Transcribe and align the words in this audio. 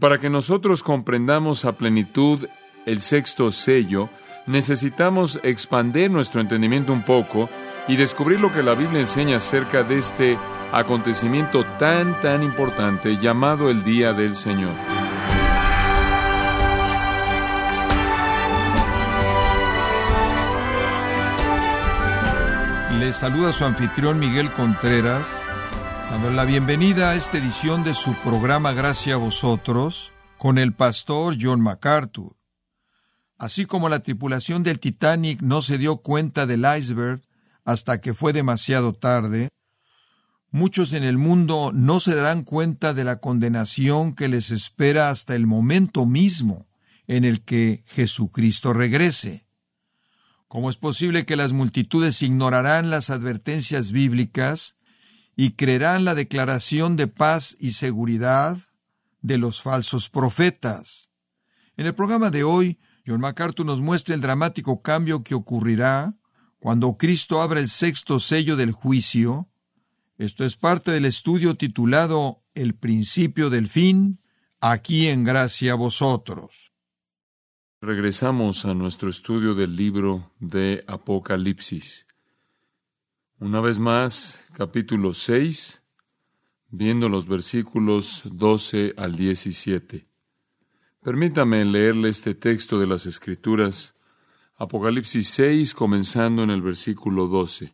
Para 0.00 0.18
que 0.18 0.30
nosotros 0.30 0.82
comprendamos 0.82 1.66
a 1.66 1.72
plenitud 1.72 2.48
el 2.86 3.02
sexto 3.02 3.50
sello, 3.50 4.08
necesitamos 4.46 5.38
expandir 5.42 6.10
nuestro 6.10 6.40
entendimiento 6.40 6.90
un 6.94 7.02
poco 7.02 7.50
y 7.86 7.96
descubrir 7.96 8.40
lo 8.40 8.50
que 8.50 8.62
la 8.62 8.74
Biblia 8.74 9.00
enseña 9.00 9.36
acerca 9.36 9.82
de 9.82 9.98
este 9.98 10.38
acontecimiento 10.72 11.66
tan, 11.78 12.18
tan 12.20 12.42
importante 12.42 13.18
llamado 13.18 13.68
el 13.68 13.84
Día 13.84 14.14
del 14.14 14.36
Señor. 14.36 14.72
Le 22.98 23.12
saluda 23.12 23.52
su 23.52 23.66
anfitrión 23.66 24.18
Miguel 24.18 24.50
Contreras 24.50 25.42
dando 26.10 26.28
la 26.32 26.44
bienvenida 26.44 27.10
a 27.10 27.14
esta 27.14 27.38
edición 27.38 27.84
de 27.84 27.94
su 27.94 28.14
programa 28.14 28.72
Gracias 28.72 29.14
a 29.14 29.18
vosotros 29.18 30.12
con 30.38 30.58
el 30.58 30.72
pastor 30.72 31.36
John 31.40 31.60
MacArthur. 31.60 32.36
Así 33.38 33.64
como 33.64 33.88
la 33.88 34.00
tripulación 34.00 34.64
del 34.64 34.80
Titanic 34.80 35.40
no 35.40 35.62
se 35.62 35.78
dio 35.78 35.98
cuenta 35.98 36.46
del 36.46 36.66
iceberg 36.78 37.22
hasta 37.64 38.00
que 38.00 38.12
fue 38.12 38.32
demasiado 38.32 38.92
tarde, 38.92 39.50
muchos 40.50 40.94
en 40.94 41.04
el 41.04 41.16
mundo 41.16 41.70
no 41.72 42.00
se 42.00 42.16
darán 42.16 42.42
cuenta 42.42 42.92
de 42.92 43.04
la 43.04 43.20
condenación 43.20 44.12
que 44.16 44.26
les 44.26 44.50
espera 44.50 45.10
hasta 45.10 45.36
el 45.36 45.46
momento 45.46 46.06
mismo 46.06 46.66
en 47.06 47.24
el 47.24 47.44
que 47.44 47.84
Jesucristo 47.86 48.72
regrese. 48.72 49.46
¿Cómo 50.48 50.70
es 50.70 50.76
posible 50.76 51.24
que 51.24 51.36
las 51.36 51.52
multitudes 51.52 52.20
ignorarán 52.20 52.90
las 52.90 53.10
advertencias 53.10 53.92
bíblicas 53.92 54.74
y 55.42 55.52
creerán 55.52 56.04
la 56.04 56.14
declaración 56.14 56.98
de 56.98 57.06
paz 57.06 57.56
y 57.58 57.70
seguridad 57.70 58.58
de 59.22 59.38
los 59.38 59.62
falsos 59.62 60.10
profetas. 60.10 61.12
En 61.78 61.86
el 61.86 61.94
programa 61.94 62.28
de 62.28 62.44
hoy, 62.44 62.78
John 63.06 63.22
MacArthur 63.22 63.64
nos 63.64 63.80
muestra 63.80 64.14
el 64.14 64.20
dramático 64.20 64.82
cambio 64.82 65.24
que 65.24 65.34
ocurrirá 65.34 66.14
cuando 66.58 66.98
Cristo 66.98 67.40
abra 67.40 67.58
el 67.58 67.70
sexto 67.70 68.20
sello 68.20 68.54
del 68.54 68.72
juicio. 68.72 69.48
Esto 70.18 70.44
es 70.44 70.58
parte 70.58 70.90
del 70.90 71.06
estudio 71.06 71.54
titulado 71.54 72.42
El 72.54 72.74
principio 72.74 73.48
del 73.48 73.66
fin, 73.66 74.20
aquí 74.60 75.08
en 75.08 75.24
gracia 75.24 75.72
a 75.72 75.76
vosotros. 75.76 76.70
Regresamos 77.80 78.66
a 78.66 78.74
nuestro 78.74 79.08
estudio 79.08 79.54
del 79.54 79.74
libro 79.74 80.34
de 80.38 80.84
Apocalipsis. 80.86 82.06
Una 83.42 83.62
vez 83.62 83.78
más, 83.78 84.44
capítulo 84.52 85.14
6, 85.14 85.80
viendo 86.68 87.08
los 87.08 87.26
versículos 87.26 88.20
12 88.26 88.92
al 88.98 89.16
17. 89.16 90.06
Permítame 91.02 91.64
leerle 91.64 92.10
este 92.10 92.34
texto 92.34 92.78
de 92.78 92.86
las 92.86 93.06
Escrituras, 93.06 93.94
Apocalipsis 94.56 95.26
6, 95.28 95.72
comenzando 95.72 96.42
en 96.42 96.50
el 96.50 96.60
versículo 96.60 97.28
12. 97.28 97.72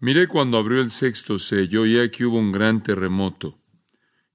Miré 0.00 0.28
cuando 0.28 0.58
abrió 0.58 0.82
el 0.82 0.90
sexto 0.90 1.38
sello 1.38 1.86
y 1.86 1.98
aquí 1.98 2.26
hubo 2.26 2.38
un 2.38 2.52
gran 2.52 2.82
terremoto, 2.82 3.58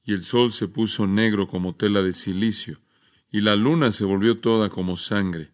y 0.03 0.13
el 0.13 0.23
sol 0.23 0.51
se 0.51 0.67
puso 0.67 1.05
negro 1.05 1.47
como 1.47 1.75
tela 1.75 2.01
de 2.01 2.11
silicio, 2.11 2.79
y 3.29 3.41
la 3.41 3.55
luna 3.55 3.91
se 3.91 4.03
volvió 4.03 4.39
toda 4.39 4.69
como 4.69 4.97
sangre, 4.97 5.51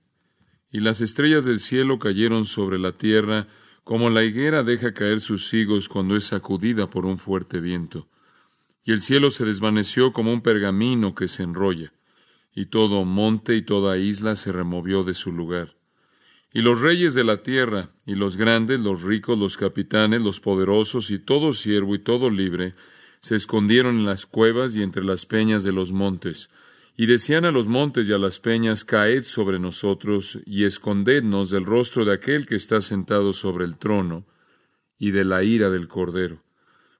y 0.72 0.80
las 0.80 1.02
estrellas 1.02 1.44
del 1.44 1.60
cielo 1.60 2.00
cayeron 2.00 2.46
sobre 2.46 2.80
la 2.80 2.94
tierra, 2.94 3.50
como 3.90 4.12
la 4.12 4.23
higuera 4.23 4.62
deja 4.62 4.94
caer 4.94 5.20
sus 5.20 5.52
higos 5.52 5.90
cuando 5.90 6.16
es 6.16 6.26
sacudida 6.26 6.92
por 6.92 7.08
un 7.08 7.18
fuerte 7.18 7.59
viento. 7.59 8.08
Y 8.84 8.92
el 8.92 9.02
cielo 9.02 9.32
se 9.32 9.45
desvaneció 9.45 10.14
como 10.14 10.32
un 10.32 10.44
pergamino 10.44 11.16
que 11.16 11.28
se 11.28 11.42
enrolla, 11.42 11.92
y 12.54 12.67
todo 12.67 13.04
monte 13.04 13.56
y 13.56 13.64
toda 13.64 13.98
isla 13.98 14.36
se 14.36 14.52
removió 14.52 15.04
de 15.04 15.16
su 15.16 15.32
lugar. 15.32 15.76
Y 16.54 16.62
los 16.62 16.82
reyes 16.82 17.16
de 17.16 17.23
la 17.23 17.42
tierra, 17.42 17.90
y 18.06 18.14
los 18.14 18.38
grandes, 18.38 18.80
los 18.80 19.02
ricos, 19.02 19.39
los 19.39 19.58
capitanes, 19.58 20.21
los 20.21 20.39
poderosos, 20.39 21.10
y 21.10 21.17
todo 21.17 21.52
siervo 21.52 21.95
y 21.95 22.00
todo 22.00 22.30
libre, 22.30 22.76
se 23.21 23.33
escondieron 23.33 23.98
en 23.98 24.06
las 24.06 24.27
cuevas 24.27 24.76
y 24.76 24.83
entre 24.83 25.04
las 25.04 25.26
peñas 25.26 25.64
de 25.64 25.71
los 25.71 25.92
montes, 25.92 26.52
y 26.99 27.05
decían 27.05 27.45
a 27.45 27.52
los 27.52 27.70
montes 27.70 28.10
y 28.10 28.11
a 28.11 28.17
las 28.17 28.42
peñas, 28.42 28.83
Caed 28.83 29.23
sobre 29.23 29.58
nosotros 29.58 30.37
y 30.45 30.65
escondednos 30.65 31.49
del 31.49 31.64
rostro 31.64 32.04
de 32.04 32.11
aquel 32.11 32.45
que 32.45 32.55
está 32.55 32.82
sentado 32.82 33.32
sobre 33.32 33.64
el 33.64 33.77
trono 33.77 34.26
y 34.98 35.11
de 35.11 35.23
la 35.23 35.42
ira 35.42 35.70
del 35.70 35.88
Cordero, 35.88 36.43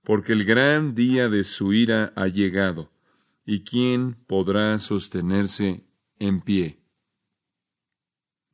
porque 0.06 0.32
el 0.32 0.46
gran 0.46 0.96
día 0.96 1.28
de 1.28 1.44
su 1.44 1.74
ira 1.74 2.14
ha 2.16 2.28
llegado, 2.28 2.94
y 3.46 3.66
quién 3.66 4.16
podrá 4.26 4.80
sostenerse 4.80 5.84
en 6.18 6.40
pie. 6.40 6.80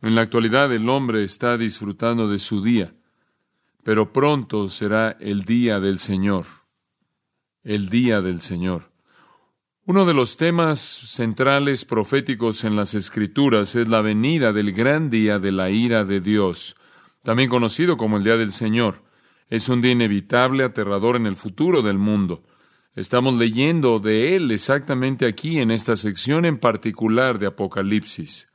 En 0.01 0.15
la 0.15 0.21
actualidad 0.21 0.73
el 0.73 0.89
hombre 0.89 1.23
está 1.23 1.59
disfrutando 1.59 2.27
de 2.27 2.39
su 2.39 2.63
día, 2.63 2.95
pero 3.83 4.11
pronto 4.11 4.67
será 4.67 5.15
el 5.19 5.43
día 5.43 5.79
del 5.79 5.99
Señor, 5.99 6.45
el 7.61 7.89
día 7.89 8.21
del 8.21 8.39
Señor. 8.39 8.94
Uno 9.87 10.07
de 10.07 10.15
los 10.15 10.35
temas 10.35 10.79
centrales 10.79 11.85
proféticos 11.85 12.63
en 12.63 12.75
las 12.75 12.95
Escrituras 12.95 13.75
es 13.75 13.87
la 13.87 14.01
venida 14.01 14.51
del 14.51 14.71
gran 14.71 15.11
día 15.11 15.37
de 15.37 15.51
la 15.51 15.69
ira 15.69 16.03
de 16.03 16.21
Dios, 16.21 16.75
también 17.21 17.49
conocido 17.49 17.95
como 17.95 18.17
el 18.17 18.23
Día 18.23 18.35
del 18.35 18.51
Señor. 18.51 19.03
Es 19.47 19.69
un 19.69 19.81
día 19.81 19.91
inevitable, 19.91 20.63
aterrador 20.63 21.17
en 21.17 21.27
el 21.27 21.35
futuro 21.35 21.83
del 21.83 21.99
mundo. 21.99 22.41
Estamos 22.95 23.35
leyendo 23.35 23.99
de 23.99 24.35
él 24.35 24.49
exactamente 24.49 25.27
aquí 25.27 25.59
en 25.59 25.69
esta 25.69 25.95
sección 25.95 26.45
en 26.45 26.57
particular 26.57 27.37
de 27.37 27.45
Apocalipsis. 27.45 28.49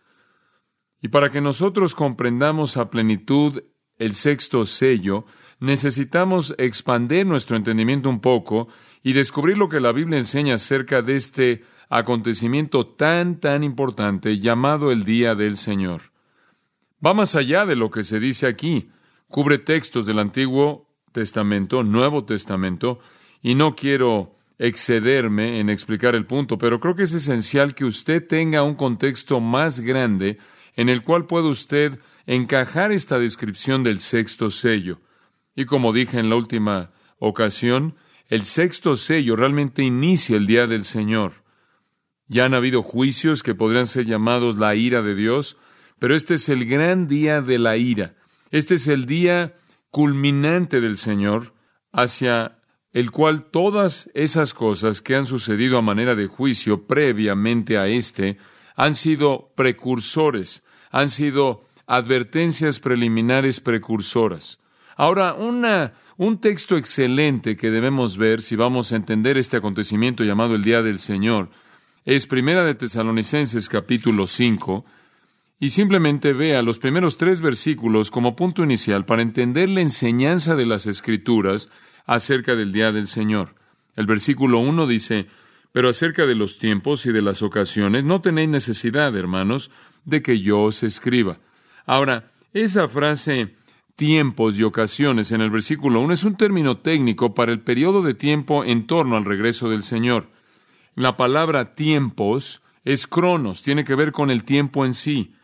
Y 1.00 1.08
para 1.10 1.30
que 1.30 1.40
nosotros 1.40 1.94
comprendamos 1.94 2.76
a 2.76 2.90
plenitud 2.90 3.62
el 3.98 4.14
sexto 4.14 4.64
sello, 4.64 5.26
necesitamos 5.60 6.56
expandir 6.58 7.24
nuestro 7.24 7.56
entendimiento 7.56 8.08
un 8.08 8.20
poco 8.20 8.66
y 9.02 9.12
descubrir 9.12 9.56
lo 9.56 9.68
que 9.68 9.80
la 9.80 9.92
Biblia 9.92 10.18
enseña 10.18 10.54
acerca 10.54 11.02
de 11.02 11.16
este 11.16 11.64
acontecimiento 11.88 12.86
tan, 12.86 13.40
tan 13.40 13.64
importante 13.64 14.38
llamado 14.38 14.92
el 14.92 15.04
Día 15.04 15.34
del 15.34 15.56
Señor. 15.56 16.02
Va 17.04 17.14
más 17.14 17.34
allá 17.34 17.66
de 17.66 17.76
lo 17.76 17.90
que 17.90 18.04
se 18.04 18.20
dice 18.20 18.46
aquí. 18.46 18.90
Cubre 19.28 19.58
textos 19.58 20.06
del 20.06 20.18
Antiguo 20.18 20.88
Testamento, 21.12 21.82
Nuevo 21.82 22.24
Testamento, 22.24 23.00
y 23.42 23.54
no 23.54 23.74
quiero 23.74 24.36
excederme 24.58 25.60
en 25.60 25.70
explicar 25.70 26.14
el 26.14 26.26
punto, 26.26 26.58
pero 26.58 26.78
creo 26.80 26.94
que 26.94 27.04
es 27.04 27.14
esencial 27.14 27.74
que 27.74 27.86
usted 27.86 28.26
tenga 28.26 28.62
un 28.62 28.74
contexto 28.74 29.40
más 29.40 29.80
grande 29.80 30.38
en 30.76 30.88
el 30.88 31.02
cual 31.02 31.26
pueda 31.26 31.48
usted 31.48 31.98
encajar 32.26 32.92
esta 32.92 33.18
descripción 33.18 33.82
del 33.82 33.98
sexto 34.00 34.50
sello. 34.50 35.00
Y 35.56 35.64
como 35.64 35.92
dije 35.92 36.18
en 36.18 36.28
la 36.28 36.36
última 36.36 36.90
ocasión, 37.18 37.96
el 38.30 38.44
sexto 38.44 38.94
sello 38.94 39.34
realmente 39.34 39.82
inicia 39.82 40.36
el 40.36 40.46
día 40.46 40.68
del 40.68 40.84
Señor. 40.84 41.42
Ya 42.28 42.44
han 42.44 42.54
habido 42.54 42.80
juicios 42.80 43.42
que 43.42 43.56
podrían 43.56 43.88
ser 43.88 44.06
llamados 44.06 44.56
la 44.56 44.76
ira 44.76 45.02
de 45.02 45.16
Dios, 45.16 45.56
pero 45.98 46.14
este 46.14 46.34
es 46.34 46.48
el 46.48 46.64
gran 46.64 47.08
día 47.08 47.42
de 47.42 47.58
la 47.58 47.76
ira. 47.76 48.14
Este 48.52 48.76
es 48.76 48.86
el 48.86 49.06
día 49.06 49.56
culminante 49.90 50.80
del 50.80 50.96
Señor, 50.96 51.54
hacia 51.90 52.60
el 52.92 53.10
cual 53.10 53.50
todas 53.50 54.08
esas 54.14 54.54
cosas 54.54 55.02
que 55.02 55.16
han 55.16 55.26
sucedido 55.26 55.76
a 55.76 55.82
manera 55.82 56.14
de 56.14 56.28
juicio 56.28 56.86
previamente 56.86 57.78
a 57.78 57.88
este 57.88 58.38
han 58.76 58.94
sido 58.94 59.52
precursores, 59.56 60.62
han 60.92 61.10
sido 61.10 61.64
advertencias 61.86 62.78
preliminares 62.78 63.60
precursoras. 63.60 64.60
Ahora, 64.96 65.34
una, 65.34 65.94
un 66.20 66.38
texto 66.38 66.76
excelente 66.76 67.56
que 67.56 67.70
debemos 67.70 68.18
ver 68.18 68.42
si 68.42 68.54
vamos 68.54 68.92
a 68.92 68.96
entender 68.96 69.38
este 69.38 69.56
acontecimiento 69.56 70.22
llamado 70.22 70.54
el 70.54 70.62
Día 70.62 70.82
del 70.82 70.98
Señor 70.98 71.48
es 72.04 72.26
Primera 72.26 72.62
de 72.62 72.74
Tesalonicenses 72.74 73.70
capítulo 73.70 74.26
5 74.26 74.84
y 75.60 75.70
simplemente 75.70 76.34
vea 76.34 76.60
los 76.60 76.78
primeros 76.78 77.16
tres 77.16 77.40
versículos 77.40 78.10
como 78.10 78.36
punto 78.36 78.62
inicial 78.62 79.06
para 79.06 79.22
entender 79.22 79.70
la 79.70 79.80
enseñanza 79.80 80.56
de 80.56 80.66
las 80.66 80.86
Escrituras 80.86 81.70
acerca 82.04 82.54
del 82.54 82.70
Día 82.70 82.92
del 82.92 83.08
Señor. 83.08 83.54
El 83.96 84.04
versículo 84.04 84.58
1 84.58 84.86
dice, 84.86 85.26
pero 85.72 85.88
acerca 85.88 86.26
de 86.26 86.34
los 86.34 86.58
tiempos 86.58 87.06
y 87.06 87.12
de 87.12 87.22
las 87.22 87.40
ocasiones, 87.40 88.04
no 88.04 88.20
tenéis 88.20 88.50
necesidad, 88.50 89.16
hermanos, 89.16 89.70
de 90.04 90.20
que 90.20 90.38
yo 90.38 90.64
os 90.64 90.82
escriba. 90.82 91.38
Ahora, 91.86 92.30
esa 92.52 92.88
frase 92.88 93.54
tiempos 94.00 94.58
y 94.58 94.62
ocasiones 94.62 95.30
en 95.30 95.42
el 95.42 95.50
versículo 95.50 96.00
1 96.00 96.14
es 96.14 96.24
un 96.24 96.34
término 96.34 96.78
técnico 96.78 97.34
para 97.34 97.52
el 97.52 97.60
periodo 97.60 98.00
de 98.00 98.14
tiempo 98.14 98.64
en 98.64 98.86
torno 98.86 99.18
al 99.18 99.26
regreso 99.26 99.68
del 99.68 99.82
Señor. 99.82 100.30
La 100.94 101.18
palabra 101.18 101.74
tiempos 101.74 102.62
es 102.82 103.06
cronos, 103.06 103.62
tiene 103.62 103.84
que 103.84 103.94
ver 103.94 104.10
con 104.10 104.30
el 104.30 104.44
tiempo 104.44 104.86
en 104.86 104.94
sí. 104.94 105.34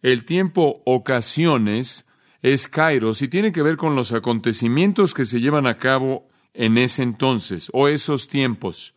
El 0.00 0.24
tiempo 0.24 0.80
ocasiones 0.86 2.06
es 2.40 2.68
kairos 2.68 3.20
y 3.20 3.28
tiene 3.28 3.52
que 3.52 3.60
ver 3.60 3.76
con 3.76 3.94
los 3.94 4.12
acontecimientos 4.12 5.12
que 5.12 5.26
se 5.26 5.42
llevan 5.42 5.66
a 5.66 5.74
cabo 5.74 6.26
en 6.54 6.78
ese 6.78 7.02
entonces 7.02 7.68
o 7.74 7.86
esos 7.86 8.28
tiempos. 8.28 8.94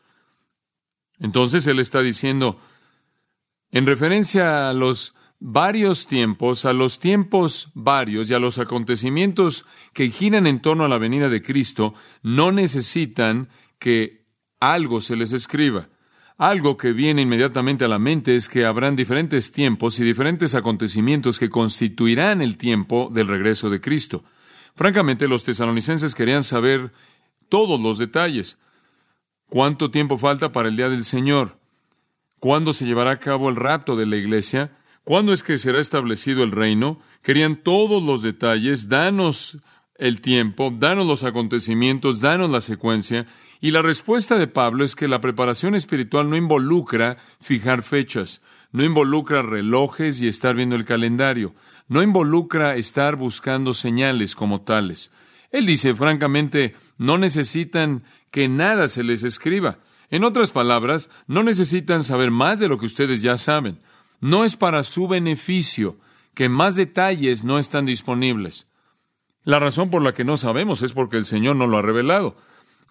Entonces 1.20 1.68
él 1.68 1.80
está 1.80 2.02
diciendo, 2.02 2.58
en 3.70 3.86
referencia 3.86 4.70
a 4.70 4.74
los 4.74 5.14
varios 5.46 6.08
tiempos, 6.08 6.64
a 6.64 6.72
los 6.72 7.00
tiempos 7.00 7.70
varios 7.74 8.32
y 8.32 8.34
a 8.34 8.40
los 8.40 8.60
acontecimientos 8.60 9.66
que 9.92 10.10
giran 10.10 10.48
en 10.48 10.62
torno 10.62 10.86
a 10.86 10.88
la 10.88 10.98
venida 10.98 11.28
de 11.28 11.42
Cristo, 11.42 11.96
no 12.22 12.54
necesitan 12.54 13.50
que 13.78 14.26
algo 14.62 15.02
se 15.02 15.18
les 15.18 15.34
escriba. 15.34 15.90
Algo 16.38 16.78
que 16.78 16.94
viene 16.94 17.24
inmediatamente 17.24 17.84
a 17.84 17.90
la 17.90 18.00
mente 18.00 18.38
es 18.38 18.48
que 18.48 18.66
habrán 18.66 18.96
diferentes 18.96 19.52
tiempos 19.52 20.00
y 20.00 20.06
diferentes 20.06 20.56
acontecimientos 20.56 21.40
que 21.40 21.50
constituirán 21.50 22.42
el 22.42 22.56
tiempo 22.56 23.10
del 23.12 23.28
regreso 23.28 23.70
de 23.70 23.82
Cristo. 23.82 24.24
Francamente, 24.76 25.28
los 25.28 25.44
tesalonicenses 25.44 26.16
querían 26.16 26.44
saber 26.44 26.94
todos 27.50 27.82
los 27.82 27.98
detalles. 27.98 28.58
¿Cuánto 29.50 29.92
tiempo 29.92 30.18
falta 30.18 30.54
para 30.54 30.70
el 30.70 30.78
día 30.78 30.88
del 30.88 31.04
Señor? 31.04 31.60
¿Cuándo 32.40 32.72
se 32.72 32.86
llevará 32.86 33.12
a 33.12 33.20
cabo 33.20 33.50
el 33.50 33.58
rapto 33.58 33.98
de 33.98 34.06
la 34.06 34.16
iglesia? 34.16 34.72
¿Cuándo 35.04 35.34
es 35.34 35.44
que 35.44 35.58
será 35.58 35.82
establecido 35.82 36.44
el 36.44 36.52
reino? 36.52 37.00
Querían 37.22 37.58
todos 37.58 38.02
los 38.02 38.22
detalles, 38.22 38.88
danos 38.88 39.58
el 39.98 40.22
tiempo, 40.22 40.72
danos 40.72 41.06
los 41.06 41.26
acontecimientos, 41.26 42.22
danos 42.22 42.50
la 42.50 42.62
secuencia. 42.62 43.28
Y 43.60 43.72
la 43.72 43.82
respuesta 43.82 44.38
de 44.38 44.48
Pablo 44.48 44.86
es 44.86 44.96
que 44.96 45.10
la 45.10 45.20
preparación 45.20 45.76
espiritual 45.76 46.30
no 46.30 46.38
involucra 46.38 47.18
fijar 47.42 47.84
fechas, 47.84 48.42
no 48.72 48.86
involucra 48.86 49.42
relojes 49.42 50.22
y 50.22 50.28
estar 50.30 50.56
viendo 50.56 50.78
el 50.78 50.86
calendario, 50.86 51.54
no 51.90 52.02
involucra 52.02 52.78
estar 52.78 53.18
buscando 53.18 53.74
señales 53.74 54.36
como 54.36 54.62
tales. 54.62 55.12
Él 55.52 55.66
dice, 55.66 55.94
francamente, 55.94 56.76
no 56.98 57.18
necesitan 57.18 58.04
que 58.32 58.48
nada 58.48 58.88
se 58.88 59.04
les 59.04 59.24
escriba. 59.24 59.80
En 60.10 60.24
otras 60.24 60.52
palabras, 60.52 61.10
no 61.28 61.44
necesitan 61.44 62.06
saber 62.06 62.32
más 62.32 62.60
de 62.60 62.70
lo 62.70 62.78
que 62.78 62.86
ustedes 62.86 63.22
ya 63.22 63.36
saben. 63.36 63.80
No 64.24 64.46
es 64.46 64.56
para 64.56 64.84
su 64.84 65.10
beneficio 65.10 65.98
que 66.34 66.48
más 66.48 66.78
detalles 66.78 67.44
no 67.44 67.60
están 67.60 67.86
disponibles. 67.86 68.68
La 69.44 69.60
razón 69.60 69.90
por 69.90 70.02
la 70.02 70.14
que 70.14 70.24
no 70.24 70.38
sabemos 70.38 70.82
es 70.82 70.94
porque 70.94 71.18
el 71.18 71.26
Señor 71.26 71.58
no 71.58 71.68
lo 71.68 71.78
ha 71.78 71.82
revelado. 71.82 72.38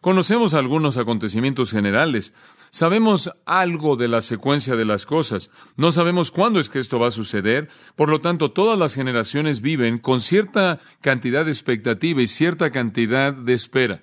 Conocemos 0.03 0.53
algunos 0.53 0.99
acontecimientos 0.99 1.71
generales, 1.71 2.35
sabemos 2.69 3.33
algo 3.47 3.97
de 3.97 4.09
la 4.09 4.21
secuencia 4.21 4.77
de 4.77 4.85
las 4.85 5.07
cosas, 5.07 5.51
no 5.75 5.91
sabemos 5.91 6.31
cuándo 6.31 6.61
es 6.61 6.69
que 6.69 6.79
esto 6.79 6.99
va 6.99 7.07
a 7.07 7.13
suceder, 7.13 7.71
por 7.97 8.11
lo 8.11 8.21
tanto 8.21 8.51
todas 8.51 8.79
las 8.79 8.95
generaciones 8.95 9.63
viven 9.63 9.97
con 10.01 10.21
cierta 10.21 10.81
cantidad 11.01 11.47
de 11.47 11.53
expectativa 11.53 12.21
y 12.21 12.27
cierta 12.27 12.71
cantidad 12.71 13.33
de 13.33 13.55
espera. 13.55 14.03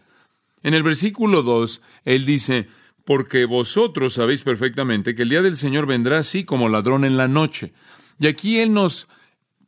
En 0.63 0.73
el 0.73 0.81
versículo 0.81 1.43
2, 1.43 1.79
él 2.05 2.25
dice, 2.25 2.69
porque 3.09 3.45
vosotros 3.45 4.13
sabéis 4.13 4.43
perfectamente 4.43 5.15
que 5.15 5.23
el 5.23 5.29
día 5.29 5.41
del 5.41 5.57
Señor 5.57 5.87
vendrá 5.87 6.19
así 6.19 6.43
como 6.43 6.69
ladrón 6.69 7.03
en 7.05 7.17
la 7.17 7.27
noche. 7.27 7.73
Y 8.19 8.27
aquí 8.27 8.59
él 8.59 8.71
nos 8.71 9.07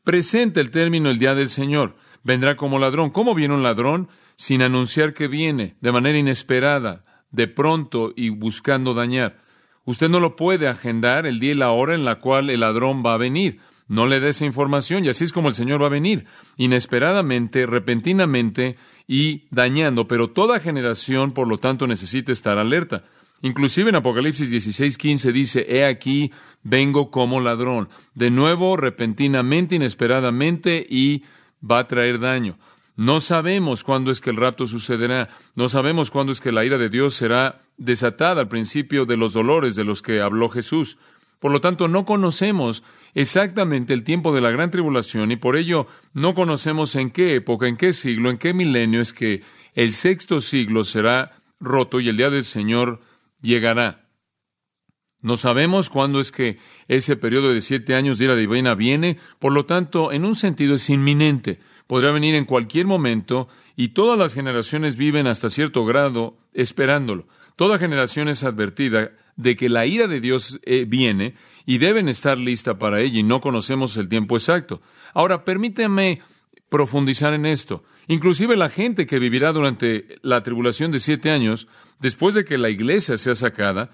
presenta 0.04 0.62
el 0.62 0.70
término 0.70 1.10
el 1.10 1.18
día 1.18 1.34
del 1.34 1.50
Señor. 1.50 1.96
Vendrá 2.22 2.56
como 2.56 2.78
ladrón. 2.78 3.10
¿Cómo 3.10 3.34
viene 3.34 3.56
un 3.56 3.64
ladrón? 3.64 4.10
Sin 4.36 4.62
anunciar 4.62 5.16
que 5.16 5.28
viene, 5.28 5.76
de 5.82 5.92
manera 5.92 6.20
inesperada, 6.20 7.04
de 7.32 7.48
pronto 7.48 8.14
y 8.16 8.30
buscando 8.30 8.94
dañar. 8.94 9.40
Usted 9.86 10.08
no 10.08 10.20
lo 10.20 10.36
puede 10.36 10.68
agendar 10.68 11.26
el 11.26 11.40
día 11.40 11.54
y 11.54 11.56
la 11.56 11.72
hora 11.72 11.96
en 11.96 12.06
la 12.06 12.20
cual 12.20 12.52
el 12.52 12.60
ladrón 12.60 13.02
va 13.04 13.16
a 13.16 13.18
venir. 13.18 13.60
No 13.88 14.06
le 14.06 14.20
dé 14.20 14.30
esa 14.30 14.46
información 14.46 15.04
y 15.04 15.10
así 15.10 15.24
es 15.24 15.34
como 15.34 15.50
el 15.50 15.56
Señor 15.56 15.82
va 15.82 15.88
a 15.88 15.90
venir, 15.90 16.28
inesperadamente, 16.58 17.66
repentinamente 17.66 18.78
y 19.08 19.48
dañando. 19.50 20.08
Pero 20.08 20.30
toda 20.30 20.60
generación, 20.60 21.32
por 21.32 21.48
lo 21.48 21.58
tanto, 21.58 21.88
necesita 21.88 22.32
estar 22.32 22.60
alerta. 22.60 23.04
Inclusive 23.42 23.90
en 23.90 23.96
Apocalipsis 23.96 24.52
16:15 24.52 25.32
dice, 25.32 25.66
He 25.68 25.86
aquí, 25.86 26.32
vengo 26.64 27.10
como 27.10 27.40
ladrón. 27.40 27.90
De 28.14 28.30
nuevo, 28.30 28.78
repentinamente, 28.78 29.76
inesperadamente 29.76 30.86
y 30.88 31.24
va 31.70 31.80
a 31.80 31.88
traer 31.88 32.20
daño. 32.20 32.58
No 32.96 33.20
sabemos 33.20 33.84
cuándo 33.84 34.12
es 34.12 34.22
que 34.22 34.30
el 34.30 34.36
rapto 34.36 34.68
sucederá, 34.68 35.30
no 35.56 35.70
sabemos 35.70 36.12
cuándo 36.12 36.32
es 36.32 36.42
que 36.42 36.52
la 36.52 36.66
ira 36.66 36.78
de 36.78 36.90
Dios 36.90 37.16
será 37.16 37.60
desatada 37.78 38.42
al 38.42 38.48
principio 38.48 39.06
de 39.06 39.18
los 39.18 39.34
dolores 39.34 39.76
de 39.76 39.86
los 39.86 40.02
que 40.02 40.22
habló 40.22 40.50
Jesús. 40.50 40.98
Por 41.40 41.52
lo 41.52 41.62
tanto, 41.62 41.88
no 41.88 42.06
conocemos 42.06 42.84
exactamente 43.16 43.96
el 43.96 44.04
tiempo 44.04 44.36
de 44.36 44.42
la 44.42 44.52
gran 44.52 44.70
tribulación 44.70 45.32
y 45.32 45.38
por 45.38 45.56
ello 45.56 45.88
no 46.14 46.36
conocemos 46.36 46.96
en 46.96 47.10
qué 47.10 47.36
época, 47.36 47.68
en 47.68 47.78
qué 47.78 47.94
siglo, 47.94 48.30
en 48.30 48.38
qué 48.38 48.54
milenio 48.54 49.02
es 49.02 49.14
que 49.14 49.42
el 49.74 49.94
sexto 49.94 50.40
siglo 50.40 50.84
será 50.84 51.32
roto 51.60 52.00
y 52.00 52.10
el 52.10 52.18
día 52.18 52.30
del 52.30 52.44
Señor 52.44 53.02
llegará. 53.42 54.10
No 55.22 55.38
sabemos 55.38 55.90
cuándo 55.90 56.20
es 56.20 56.32
que 56.32 56.58
ese 56.88 57.16
periodo 57.16 57.54
de 57.54 57.62
siete 57.62 57.94
años 57.94 58.18
de 58.18 58.26
ira 58.26 58.36
divina 58.36 58.74
viene, 58.74 59.20
por 59.38 59.52
lo 59.52 59.66
tanto, 59.66 60.12
en 60.12 60.26
un 60.26 60.34
sentido 60.36 60.76
es 60.76 60.90
inminente. 60.90 61.60
Podrá 61.86 62.12
venir 62.12 62.34
en 62.34 62.46
cualquier 62.46 62.88
momento 62.88 63.48
y 63.76 63.90
todas 63.90 64.18
las 64.18 64.34
generaciones 64.34 64.96
viven 64.96 65.28
hasta 65.28 65.50
cierto 65.50 65.86
grado 65.86 66.38
esperándolo. 66.54 67.28
Toda 67.56 67.78
generación 67.78 68.30
es 68.30 68.44
advertida 68.44 69.12
de 69.36 69.56
que 69.56 69.70
la 69.70 69.86
ira 69.86 70.08
de 70.08 70.22
Dios 70.22 70.60
eh, 70.64 70.86
viene 70.88 71.36
y 71.66 71.78
deben 71.78 72.10
estar 72.10 72.38
lista 72.38 72.80
para 72.80 73.02
ella 73.02 73.20
y 73.20 73.24
no 73.24 73.42
conocemos 73.42 73.98
el 73.98 74.10
tiempo 74.10 74.36
exacto. 74.36 74.82
Ahora, 75.14 75.46
permíteme 75.46 76.22
profundizar 76.70 77.34
en 77.34 77.46
esto. 77.46 77.84
Inclusive 78.08 78.56
la 78.56 78.70
gente 78.70 79.06
que 79.06 79.20
vivirá 79.20 79.54
durante 79.54 80.20
la 80.22 80.44
tribulación 80.44 80.92
de 80.92 81.00
siete 81.00 81.32
años, 81.32 81.68
después 82.00 82.36
de 82.36 82.46
que 82.46 82.58
la 82.58 82.70
iglesia 82.70 83.18
sea 83.18 83.36
sacada, 83.36 83.92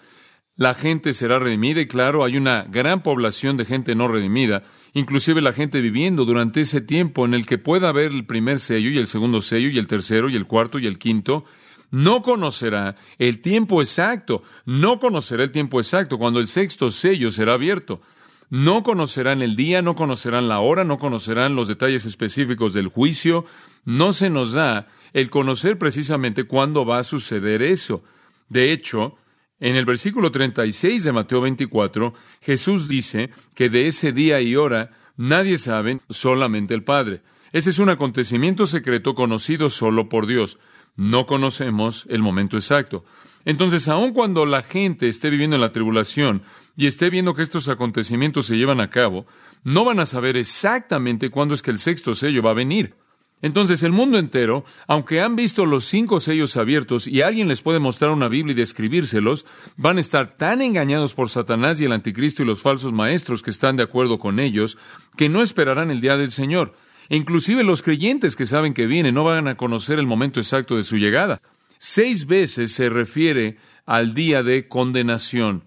la 0.57 0.74
gente 0.74 1.13
será 1.13 1.38
redimida 1.38 1.81
y 1.81 1.88
claro, 1.88 2.24
hay 2.24 2.36
una 2.36 2.63
gran 2.63 3.04
población 3.04 3.57
de 3.57 3.65
gente 3.65 3.94
no 3.94 4.07
redimida, 4.07 4.63
inclusive 4.94 5.39
la 5.39 5.54
gente 5.54 5.81
viviendo 5.81 6.25
durante 6.25 6.62
ese 6.62 6.81
tiempo 6.81 7.25
en 7.25 7.36
el 7.36 7.45
que 7.45 7.59
pueda 7.59 7.89
haber 7.89 8.12
el 8.12 8.25
primer 8.25 8.59
sello 8.59 8.89
y 8.89 8.98
el 8.98 9.07
segundo 9.07 9.42
sello 9.42 9.69
y 9.69 9.77
el 9.77 9.86
tercero 9.86 10.30
y 10.30 10.36
el 10.36 10.48
cuarto 10.48 10.80
y 10.80 10.88
el 10.88 10.98
quinto, 10.98 11.45
no 11.92 12.24
conocerá 12.24 12.95
el 13.19 13.39
tiempo 13.39 13.81
exacto, 13.81 14.42
no 14.65 15.00
conocerá 15.00 15.44
el 15.44 15.51
tiempo 15.51 15.80
exacto 15.80 16.18
cuando 16.18 16.39
el 16.39 16.48
sexto 16.48 16.89
sello 16.89 17.30
será 17.30 17.53
abierto. 17.53 18.01
No 18.49 18.83
conocerán 18.83 19.41
el 19.41 19.55
día, 19.55 19.81
no 19.81 19.95
conocerán 19.95 20.47
la 20.47 20.59
hora, 20.59 20.83
no 20.83 20.99
conocerán 20.99 21.55
los 21.55 21.67
detalles 21.67 22.05
específicos 22.05 22.73
del 22.73 22.88
juicio. 22.88 23.45
No 23.83 24.13
se 24.13 24.29
nos 24.29 24.53
da 24.53 24.88
el 25.13 25.29
conocer 25.29 25.77
precisamente 25.77 26.45
cuándo 26.45 26.85
va 26.85 26.99
a 26.99 27.03
suceder 27.03 27.61
eso. 27.61 28.03
De 28.47 28.71
hecho, 28.71 29.15
en 29.59 29.75
el 29.75 29.85
versículo 29.85 30.31
36 30.31 31.03
de 31.03 31.11
Mateo 31.11 31.41
24, 31.41 32.13
Jesús 32.41 32.88
dice 32.88 33.31
que 33.53 33.69
de 33.69 33.88
ese 33.88 34.13
día 34.13 34.39
y 34.39 34.55
hora 34.55 34.91
nadie 35.17 35.57
sabe, 35.57 36.00
solamente 36.10 36.74
el 36.74 36.83
Padre. 36.83 37.24
Ese 37.51 37.72
es 37.72 37.79
un 37.79 37.89
acontecimiento 37.89 38.65
secreto 38.65 39.15
conocido 39.15 39.69
solo 39.69 40.10
por 40.10 40.27
Dios. 40.27 40.60
No 40.95 41.25
conocemos 41.25 42.05
el 42.10 42.22
momento 42.22 42.55
exacto. 42.55 43.03
Entonces, 43.46 43.88
aun 43.88 44.13
cuando 44.13 44.46
la 44.46 44.62
gente 44.62 45.08
esté 45.08 45.29
viviendo 45.29 45.56
en 45.56 45.62
la 45.62 45.72
tribulación 45.72 46.44
y 46.75 46.88
esté 46.88 47.10
viendo 47.10 47.34
que 47.34 47.44
estos 47.44 47.70
acontecimientos 47.70 48.46
se 48.46 48.58
llevan 48.58 48.82
a 48.82 48.89
cabo, 48.89 49.25
no 49.63 49.86
van 49.86 50.00
a 50.00 50.06
saber 50.06 50.38
exactamente 50.38 51.29
cuándo 51.29 51.53
es 51.53 51.62
que 51.62 51.72
el 51.72 51.79
sexto 51.79 52.13
sello 52.13 52.44
va 52.44 52.51
a 52.51 52.56
venir. 52.56 52.96
Entonces, 53.41 53.84
el 53.84 53.91
mundo 53.91 54.17
entero, 54.17 54.65
aunque 54.88 55.22
han 55.22 55.36
visto 55.36 55.67
los 55.67 55.86
cinco 55.86 56.20
sellos 56.20 56.58
abiertos 56.58 57.08
y 57.08 57.22
alguien 57.22 57.48
les 57.48 57.62
puede 57.62 57.77
mostrar 57.79 58.10
una 58.10 58.29
Biblia 58.29 58.53
y 58.53 58.56
describírselos, 58.56 59.46
van 59.75 59.98
a 59.98 60.01
estar 60.01 60.36
tan 60.38 60.62
engañados 60.62 61.13
por 61.13 61.29
Satanás 61.29 61.79
y 61.79 61.86
el 61.86 61.91
anticristo 61.91 62.41
y 62.41 62.48
los 62.48 62.63
falsos 62.63 62.94
maestros 62.94 63.44
que 63.44 63.51
están 63.51 63.75
de 63.75 63.84
acuerdo 63.84 64.17
con 64.17 64.39
ellos, 64.39 64.79
que 65.15 65.29
no 65.29 65.44
esperarán 65.44 65.91
el 65.91 66.01
día 66.01 66.17
del 66.17 66.32
Señor. 66.32 66.74
E 67.10 67.15
inclusive 67.15 67.63
los 67.63 67.84
creyentes 67.84 68.36
que 68.36 68.48
saben 68.48 68.74
que 68.74 68.88
viene 68.88 69.12
no 69.12 69.24
van 69.24 69.48
a 69.48 69.56
conocer 69.56 70.00
el 70.00 70.08
momento 70.08 70.39
exacto 70.39 70.75
de 70.75 70.84
su 70.84 70.98
llegada. 70.98 71.39
Seis 71.77 72.25
veces 72.25 72.72
se 72.72 72.89
refiere 72.89 73.57
al 73.86 74.13
día 74.13 74.43
de 74.43 74.67
condenación. 74.67 75.63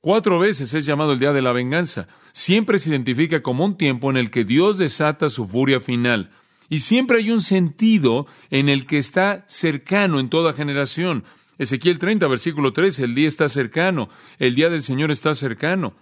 Cuatro 0.00 0.38
veces 0.38 0.72
es 0.74 0.86
llamado 0.86 1.12
el 1.12 1.18
día 1.18 1.32
de 1.32 1.42
la 1.42 1.52
venganza. 1.52 2.08
Siempre 2.32 2.78
se 2.78 2.90
identifica 2.90 3.42
como 3.42 3.64
un 3.64 3.76
tiempo 3.76 4.10
en 4.10 4.16
el 4.16 4.30
que 4.30 4.44
Dios 4.44 4.78
desata 4.78 5.28
su 5.28 5.46
furia 5.46 5.80
final. 5.80 6.30
Y 6.68 6.80
siempre 6.80 7.18
hay 7.18 7.30
un 7.30 7.40
sentido 7.40 8.26
en 8.50 8.68
el 8.68 8.86
que 8.86 8.98
está 8.98 9.44
cercano 9.48 10.20
en 10.20 10.28
toda 10.28 10.52
generación. 10.52 11.24
Ezequiel 11.58 11.98
30, 11.98 12.28
versículo 12.28 12.72
3, 12.72 13.00
el 13.00 13.14
día 13.14 13.26
está 13.26 13.48
cercano, 13.48 14.08
el 14.38 14.54
día 14.54 14.68
del 14.68 14.82
Señor 14.82 15.10
está 15.10 15.34
cercano. 15.34 15.94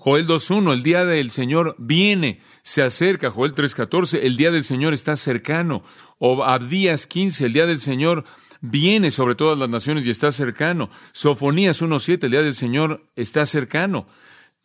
Joel 0.00 0.28
2.1, 0.28 0.72
el 0.72 0.84
día 0.84 1.04
del 1.04 1.32
Señor 1.32 1.74
viene, 1.76 2.40
se 2.62 2.82
acerca. 2.82 3.30
Joel 3.30 3.52
3.14, 3.52 4.20
el 4.22 4.36
día 4.36 4.52
del 4.52 4.62
Señor 4.62 4.94
está 4.94 5.16
cercano. 5.16 5.82
O 6.18 6.44
Abdías 6.44 7.08
15, 7.08 7.46
el 7.46 7.52
día 7.52 7.66
del 7.66 7.80
Señor 7.80 8.24
viene 8.60 9.10
sobre 9.10 9.34
todas 9.34 9.58
las 9.58 9.68
naciones 9.68 10.06
y 10.06 10.10
está 10.10 10.30
cercano. 10.30 10.88
Sofonías 11.10 11.82
1.7, 11.82 12.22
el 12.22 12.30
día 12.30 12.42
del 12.42 12.54
Señor 12.54 13.08
está 13.16 13.44
cercano. 13.44 14.06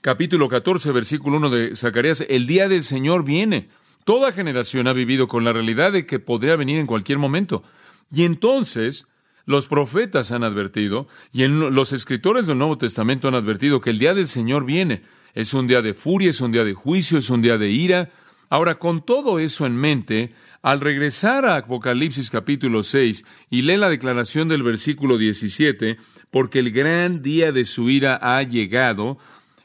Capítulo 0.01 0.47
14, 0.49 0.91
versículo 0.91 1.37
1 1.37 1.49
de 1.49 1.75
Zacarías, 1.75 2.23
el 2.29 2.45
día 2.45 2.67
del 2.69 2.83
Señor 2.83 3.23
viene. 3.23 3.69
Toda 4.03 4.33
generación 4.33 4.87
ha 4.87 4.93
vivido 4.93 5.27
con 5.27 5.43
la 5.43 5.53
realidad 5.53 5.93
de 5.93 6.05
que 6.05 6.19
podría 6.19 6.57
venir 6.57 6.77
en 6.77 6.85
cualquier 6.85 7.17
momento. 7.17 7.63
Y 8.11 8.25
entonces, 8.25 9.07
Los 9.45 9.67
profetas 9.67 10.31
han 10.31 10.43
advertido 10.43 11.07
y 11.33 11.45
los 11.47 11.91
escritores 11.91 12.47
del 12.47 12.57
Nuevo 12.57 12.77
Testamento 12.77 13.27
han 13.27 13.35
advertido 13.35 13.81
que 13.81 13.89
el 13.89 13.99
día 13.99 14.13
del 14.13 14.27
Señor 14.27 14.65
viene. 14.65 15.03
Es 15.33 15.53
un 15.53 15.67
día 15.67 15.81
de 15.81 15.93
furia, 15.93 16.29
es 16.29 16.41
un 16.41 16.51
día 16.51 16.63
de 16.63 16.73
juicio, 16.73 17.17
es 17.17 17.29
un 17.29 17.41
día 17.41 17.57
de 17.57 17.71
ira. 17.71 18.11
Ahora, 18.49 18.75
con 18.75 19.03
todo 19.03 19.39
eso 19.39 19.65
en 19.65 19.75
mente, 19.75 20.33
al 20.61 20.79
regresar 20.79 21.45
a 21.45 21.57
Apocalipsis 21.57 22.29
capítulo 22.29 22.83
6 22.83 23.25
y 23.49 23.63
lee 23.63 23.77
la 23.77 23.89
declaración 23.89 24.47
del 24.47 24.61
versículo 24.61 25.17
17, 25.17 25.97
porque 26.29 26.59
el 26.59 26.71
gran 26.71 27.21
día 27.21 27.51
de 27.51 27.65
su 27.65 27.89
ira 27.89 28.19
ha 28.21 28.43
llegado, 28.43 29.17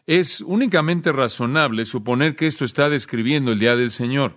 es 0.06 0.40
únicamente 0.40 1.12
razonable 1.12 1.84
suponer 1.84 2.34
que 2.34 2.46
esto 2.46 2.64
está 2.64 2.88
describiendo 2.88 3.52
el 3.52 3.58
día 3.58 3.76
del 3.76 3.90
Señor. 3.90 4.36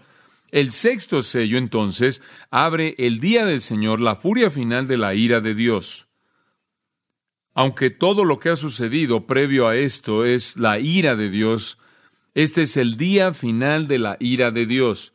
El 0.52 0.72
sexto 0.72 1.24
sello, 1.24 1.58
entonces, 1.58 2.22
abre 2.50 2.94
el 2.98 3.20
día 3.20 3.46
del 3.46 3.62
Señor, 3.62 4.02
la 4.02 4.18
furia 4.18 4.50
final 4.50 4.86
de 4.86 4.98
la 4.98 5.16
ira 5.16 5.40
de 5.40 5.56
Dios. 5.56 6.11
Aunque 7.62 7.91
todo 7.91 8.25
lo 8.25 8.39
que 8.39 8.50
ha 8.50 8.56
sucedido 8.56 9.27
previo 9.27 9.68
a 9.68 9.75
esto 9.75 10.25
es 10.25 10.58
la 10.58 10.80
ira 10.80 11.15
de 11.15 11.30
Dios, 11.30 11.77
este 12.34 12.63
es 12.63 12.75
el 12.75 12.98
día 12.98 13.36
final 13.36 13.88
de 13.88 14.00
la 14.00 14.18
ira 14.20 14.50
de 14.50 14.65
Dios. 14.65 15.13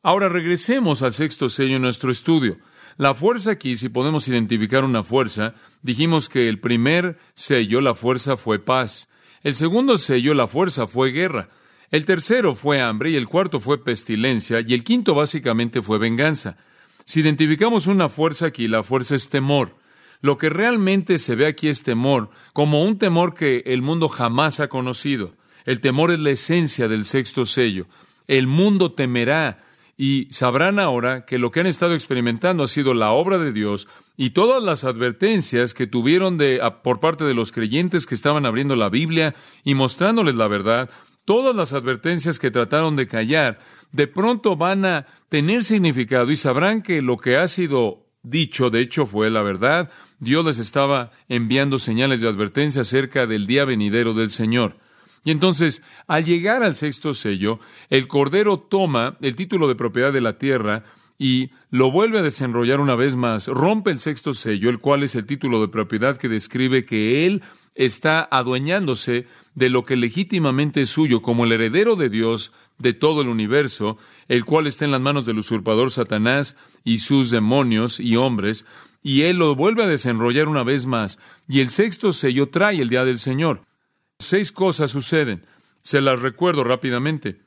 Ahora 0.00 0.28
regresemos 0.28 1.02
al 1.02 1.12
sexto 1.12 1.48
sello 1.48 1.74
en 1.74 1.82
nuestro 1.82 2.12
estudio. 2.12 2.58
La 2.96 3.12
fuerza 3.12 3.50
aquí, 3.50 3.74
si 3.74 3.88
podemos 3.88 4.28
identificar 4.28 4.84
una 4.84 5.02
fuerza, 5.02 5.56
dijimos 5.82 6.28
que 6.28 6.48
el 6.48 6.60
primer 6.60 7.18
sello, 7.34 7.80
la 7.80 7.96
fuerza, 7.96 8.36
fue 8.36 8.60
paz. 8.60 9.08
El 9.42 9.56
segundo 9.56 9.98
sello, 9.98 10.32
la 10.32 10.46
fuerza, 10.46 10.86
fue 10.86 11.10
guerra. 11.10 11.48
El 11.90 12.04
tercero 12.04 12.54
fue 12.54 12.80
hambre 12.80 13.10
y 13.10 13.16
el 13.16 13.26
cuarto 13.26 13.58
fue 13.58 13.82
pestilencia 13.82 14.60
y 14.64 14.74
el 14.74 14.84
quinto 14.84 15.12
básicamente 15.12 15.82
fue 15.82 15.98
venganza. 15.98 16.56
Si 17.04 17.18
identificamos 17.18 17.88
una 17.88 18.08
fuerza 18.08 18.46
aquí, 18.46 18.68
la 18.68 18.84
fuerza 18.84 19.16
es 19.16 19.28
temor. 19.28 19.82
Lo 20.24 20.38
que 20.38 20.48
realmente 20.48 21.18
se 21.18 21.34
ve 21.34 21.46
aquí 21.46 21.68
es 21.68 21.82
temor, 21.82 22.30
como 22.54 22.82
un 22.82 22.96
temor 22.96 23.34
que 23.34 23.62
el 23.66 23.82
mundo 23.82 24.08
jamás 24.08 24.58
ha 24.58 24.68
conocido. 24.68 25.34
El 25.66 25.82
temor 25.82 26.10
es 26.10 26.18
la 26.18 26.30
esencia 26.30 26.88
del 26.88 27.04
sexto 27.04 27.44
sello. 27.44 27.84
El 28.26 28.46
mundo 28.46 28.92
temerá 28.92 29.62
y 29.98 30.28
sabrán 30.30 30.78
ahora 30.78 31.26
que 31.26 31.36
lo 31.36 31.50
que 31.50 31.60
han 31.60 31.66
estado 31.66 31.92
experimentando 31.92 32.62
ha 32.62 32.68
sido 32.68 32.94
la 32.94 33.10
obra 33.10 33.36
de 33.36 33.52
Dios 33.52 33.86
y 34.16 34.30
todas 34.30 34.62
las 34.62 34.84
advertencias 34.84 35.74
que 35.74 35.86
tuvieron 35.86 36.38
de, 36.38 36.58
por 36.82 37.00
parte 37.00 37.24
de 37.24 37.34
los 37.34 37.52
creyentes 37.52 38.06
que 38.06 38.14
estaban 38.14 38.46
abriendo 38.46 38.76
la 38.76 38.88
Biblia 38.88 39.34
y 39.62 39.74
mostrándoles 39.74 40.36
la 40.36 40.48
verdad, 40.48 40.88
todas 41.26 41.54
las 41.54 41.74
advertencias 41.74 42.38
que 42.38 42.50
trataron 42.50 42.96
de 42.96 43.08
callar, 43.08 43.58
de 43.92 44.06
pronto 44.06 44.56
van 44.56 44.86
a 44.86 45.04
tener 45.28 45.64
significado 45.64 46.30
y 46.30 46.36
sabrán 46.36 46.80
que 46.80 47.02
lo 47.02 47.18
que 47.18 47.36
ha 47.36 47.46
sido 47.46 48.04
dicho, 48.24 48.70
de 48.70 48.80
hecho, 48.80 49.06
fue 49.06 49.30
la 49.30 49.42
verdad. 49.42 49.90
Dios 50.18 50.44
les 50.44 50.58
estaba 50.58 51.12
enviando 51.28 51.78
señales 51.78 52.20
de 52.20 52.28
advertencia 52.28 52.82
acerca 52.82 53.26
del 53.26 53.46
día 53.46 53.64
venidero 53.64 54.14
del 54.14 54.30
Señor. 54.30 54.76
Y 55.24 55.30
entonces, 55.30 55.82
al 56.06 56.24
llegar 56.24 56.62
al 56.62 56.76
sexto 56.76 57.14
sello, 57.14 57.58
el 57.88 58.06
Cordero 58.08 58.58
toma 58.58 59.16
el 59.22 59.36
título 59.36 59.68
de 59.68 59.74
propiedad 59.74 60.12
de 60.12 60.20
la 60.20 60.38
tierra 60.38 60.84
y 61.18 61.50
lo 61.70 61.90
vuelve 61.90 62.18
a 62.18 62.22
desenrollar 62.22 62.80
una 62.80 62.96
vez 62.96 63.16
más, 63.16 63.48
rompe 63.48 63.90
el 63.90 64.00
sexto 64.00 64.34
sello, 64.34 64.68
el 64.68 64.80
cual 64.80 65.02
es 65.02 65.14
el 65.14 65.26
título 65.26 65.60
de 65.60 65.68
propiedad 65.68 66.16
que 66.16 66.28
describe 66.28 66.84
que 66.84 67.26
Él 67.26 67.42
está 67.74 68.28
adueñándose 68.30 69.26
de 69.54 69.70
lo 69.70 69.84
que 69.84 69.96
legítimamente 69.96 70.82
es 70.82 70.90
suyo 70.90 71.22
como 71.22 71.44
el 71.44 71.52
heredero 71.52 71.96
de 71.96 72.08
Dios 72.08 72.52
de 72.78 72.92
todo 72.92 73.22
el 73.22 73.28
universo, 73.28 73.96
el 74.28 74.44
cual 74.44 74.66
está 74.66 74.84
en 74.84 74.90
las 74.90 75.00
manos 75.00 75.26
del 75.26 75.38
usurpador 75.38 75.90
Satanás 75.90 76.56
y 76.82 76.98
sus 76.98 77.30
demonios 77.30 78.00
y 78.00 78.16
hombres, 78.16 78.66
y 79.06 79.22
Él 79.22 79.36
lo 79.36 79.54
vuelve 79.54 79.84
a 79.84 79.86
desenrollar 79.86 80.48
una 80.48 80.64
vez 80.64 80.86
más, 80.86 81.20
y 81.46 81.60
el 81.60 81.68
sexto 81.68 82.12
sello 82.12 82.48
trae 82.48 82.80
el 82.80 82.88
día 82.88 83.04
del 83.04 83.18
Señor. 83.18 83.66
Seis 84.18 84.50
cosas 84.50 84.90
suceden. 84.90 85.44
Se 85.82 86.00
las 86.00 86.22
recuerdo 86.22 86.64
rápidamente. 86.64 87.42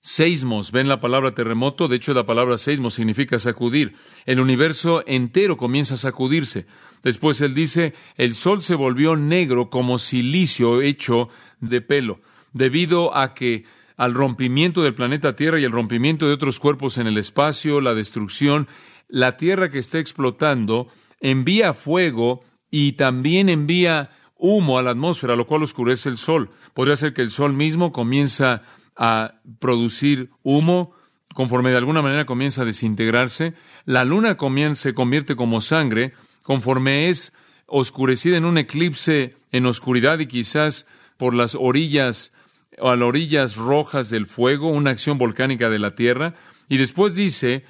Seismos, 0.00 0.72
ven 0.72 0.88
la 0.88 0.98
palabra 0.98 1.34
terremoto, 1.34 1.88
de 1.88 1.96
hecho 1.96 2.14
la 2.14 2.24
palabra 2.24 2.56
seismos 2.56 2.94
significa 2.94 3.38
sacudir. 3.38 3.94
El 4.24 4.40
universo 4.40 5.04
entero 5.06 5.58
comienza 5.58 5.94
a 5.94 5.98
sacudirse. 5.98 6.66
Después 7.02 7.42
él 7.42 7.54
dice, 7.54 7.92
el 8.16 8.34
sol 8.34 8.62
se 8.62 8.74
volvió 8.74 9.14
negro 9.14 9.68
como 9.68 9.98
silicio 9.98 10.80
hecho 10.80 11.28
de 11.60 11.82
pelo, 11.82 12.22
debido 12.54 13.14
a 13.14 13.34
que 13.34 13.64
al 13.98 14.14
rompimiento 14.14 14.82
del 14.82 14.94
planeta 14.94 15.36
Tierra 15.36 15.60
y 15.60 15.64
el 15.64 15.70
rompimiento 15.70 16.26
de 16.26 16.32
otros 16.32 16.58
cuerpos 16.58 16.98
en 16.98 17.06
el 17.06 17.18
espacio, 17.18 17.80
la 17.80 17.94
destrucción, 17.94 18.68
la 19.12 19.36
Tierra 19.36 19.70
que 19.70 19.78
está 19.78 19.98
explotando 19.98 20.88
envía 21.20 21.74
fuego 21.74 22.42
y 22.70 22.92
también 22.92 23.50
envía 23.50 24.08
humo 24.38 24.78
a 24.78 24.82
la 24.82 24.92
atmósfera, 24.92 25.36
lo 25.36 25.46
cual 25.46 25.62
oscurece 25.62 26.08
el 26.08 26.16
sol. 26.16 26.48
Podría 26.72 26.96
ser 26.96 27.12
que 27.12 27.20
el 27.20 27.30
sol 27.30 27.52
mismo 27.52 27.92
comienza 27.92 28.62
a 28.96 29.34
producir 29.60 30.30
humo, 30.42 30.94
conforme 31.34 31.70
de 31.70 31.76
alguna 31.76 32.00
manera 32.00 32.24
comienza 32.24 32.62
a 32.62 32.64
desintegrarse. 32.64 33.52
La 33.84 34.06
luna 34.06 34.38
se 34.74 34.94
convierte 34.94 35.36
como 35.36 35.60
sangre, 35.60 36.14
conforme 36.40 37.10
es 37.10 37.34
oscurecida 37.66 38.38
en 38.38 38.46
un 38.46 38.56
eclipse 38.56 39.36
en 39.50 39.66
oscuridad 39.66 40.20
y 40.20 40.26
quizás 40.26 40.86
por 41.18 41.34
las 41.34 41.54
orillas 41.54 42.32
o 42.78 42.88
a 42.88 42.96
las 42.96 43.06
orillas 43.06 43.56
rojas 43.56 44.08
del 44.08 44.24
fuego, 44.24 44.70
una 44.70 44.90
acción 44.90 45.18
volcánica 45.18 45.68
de 45.68 45.78
la 45.78 45.94
tierra. 45.94 46.34
Y 46.70 46.78
después 46.78 47.14
dice 47.14 47.64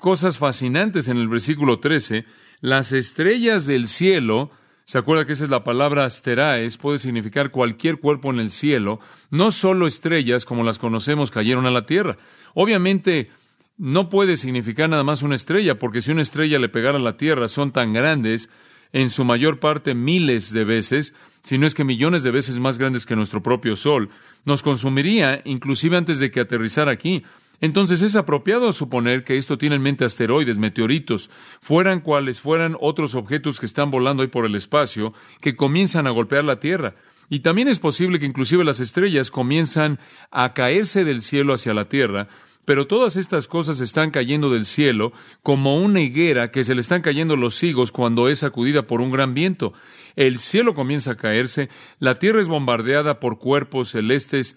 cosas 0.00 0.38
fascinantes 0.38 1.08
en 1.08 1.16
el 1.16 1.28
versículo 1.28 1.80
13, 1.80 2.24
las 2.60 2.92
estrellas 2.92 3.66
del 3.66 3.88
cielo 3.88 4.50
¿Se 4.86 4.98
acuerda 4.98 5.24
que 5.24 5.32
esa 5.32 5.42
es 5.42 5.50
la 5.50 5.64
palabra 5.64 6.04
asteraes? 6.04 6.78
Puede 6.78 6.98
significar 6.98 7.50
cualquier 7.50 7.98
cuerpo 7.98 8.30
en 8.30 8.38
el 8.38 8.52
cielo. 8.52 9.00
No 9.30 9.50
solo 9.50 9.88
estrellas 9.88 10.44
como 10.44 10.62
las 10.62 10.78
conocemos 10.78 11.32
cayeron 11.32 11.66
a 11.66 11.72
la 11.72 11.86
tierra. 11.86 12.18
Obviamente 12.54 13.28
no 13.76 14.08
puede 14.08 14.36
significar 14.36 14.88
nada 14.88 15.02
más 15.02 15.22
una 15.22 15.34
estrella, 15.34 15.76
porque 15.76 16.02
si 16.02 16.12
una 16.12 16.22
estrella 16.22 16.60
le 16.60 16.68
pegara 16.68 16.98
a 16.98 17.00
la 17.00 17.16
tierra 17.16 17.48
son 17.48 17.72
tan 17.72 17.92
grandes, 17.92 18.48
en 18.92 19.10
su 19.10 19.24
mayor 19.24 19.58
parte 19.58 19.94
miles 19.94 20.52
de 20.52 20.62
veces, 20.62 21.14
si 21.42 21.58
no 21.58 21.66
es 21.66 21.74
que 21.74 21.82
millones 21.82 22.22
de 22.22 22.30
veces 22.30 22.60
más 22.60 22.78
grandes 22.78 23.06
que 23.06 23.16
nuestro 23.16 23.42
propio 23.42 23.74
Sol, 23.74 24.08
nos 24.44 24.62
consumiría 24.62 25.42
inclusive 25.44 25.96
antes 25.96 26.20
de 26.20 26.30
que 26.30 26.38
aterrizara 26.38 26.92
aquí. 26.92 27.24
Entonces 27.60 28.02
es 28.02 28.16
apropiado 28.16 28.72
suponer 28.72 29.24
que 29.24 29.36
esto 29.36 29.58
tiene 29.58 29.76
en 29.76 29.82
mente 29.82 30.04
asteroides, 30.04 30.58
meteoritos, 30.58 31.30
fueran 31.60 32.00
cuales 32.00 32.40
fueran 32.40 32.76
otros 32.80 33.14
objetos 33.14 33.60
que 33.60 33.66
están 33.66 33.90
volando 33.90 34.22
ahí 34.22 34.28
por 34.28 34.44
el 34.44 34.54
espacio, 34.54 35.14
que 35.40 35.56
comienzan 35.56 36.06
a 36.06 36.10
golpear 36.10 36.44
la 36.44 36.60
Tierra. 36.60 36.94
Y 37.28 37.40
también 37.40 37.68
es 37.68 37.78
posible 37.78 38.18
que 38.18 38.26
inclusive 38.26 38.64
las 38.64 38.80
estrellas 38.80 39.30
comienzan 39.30 39.98
a 40.30 40.54
caerse 40.54 41.04
del 41.04 41.22
cielo 41.22 41.54
hacia 41.54 41.74
la 41.74 41.88
Tierra, 41.88 42.28
pero 42.64 42.86
todas 42.86 43.16
estas 43.16 43.46
cosas 43.46 43.80
están 43.80 44.10
cayendo 44.10 44.50
del 44.50 44.66
cielo 44.66 45.12
como 45.42 45.78
una 45.78 46.00
higuera 46.00 46.50
que 46.50 46.64
se 46.64 46.74
le 46.74 46.80
están 46.80 47.00
cayendo 47.00 47.36
los 47.36 47.62
higos 47.62 47.92
cuando 47.92 48.28
es 48.28 48.40
sacudida 48.40 48.86
por 48.86 49.00
un 49.00 49.10
gran 49.10 49.34
viento. 49.34 49.72
El 50.16 50.38
cielo 50.38 50.74
comienza 50.74 51.12
a 51.12 51.16
caerse, 51.16 51.68
la 52.00 52.16
Tierra 52.16 52.40
es 52.40 52.48
bombardeada 52.48 53.20
por 53.20 53.38
cuerpos 53.38 53.90
celestes 53.90 54.56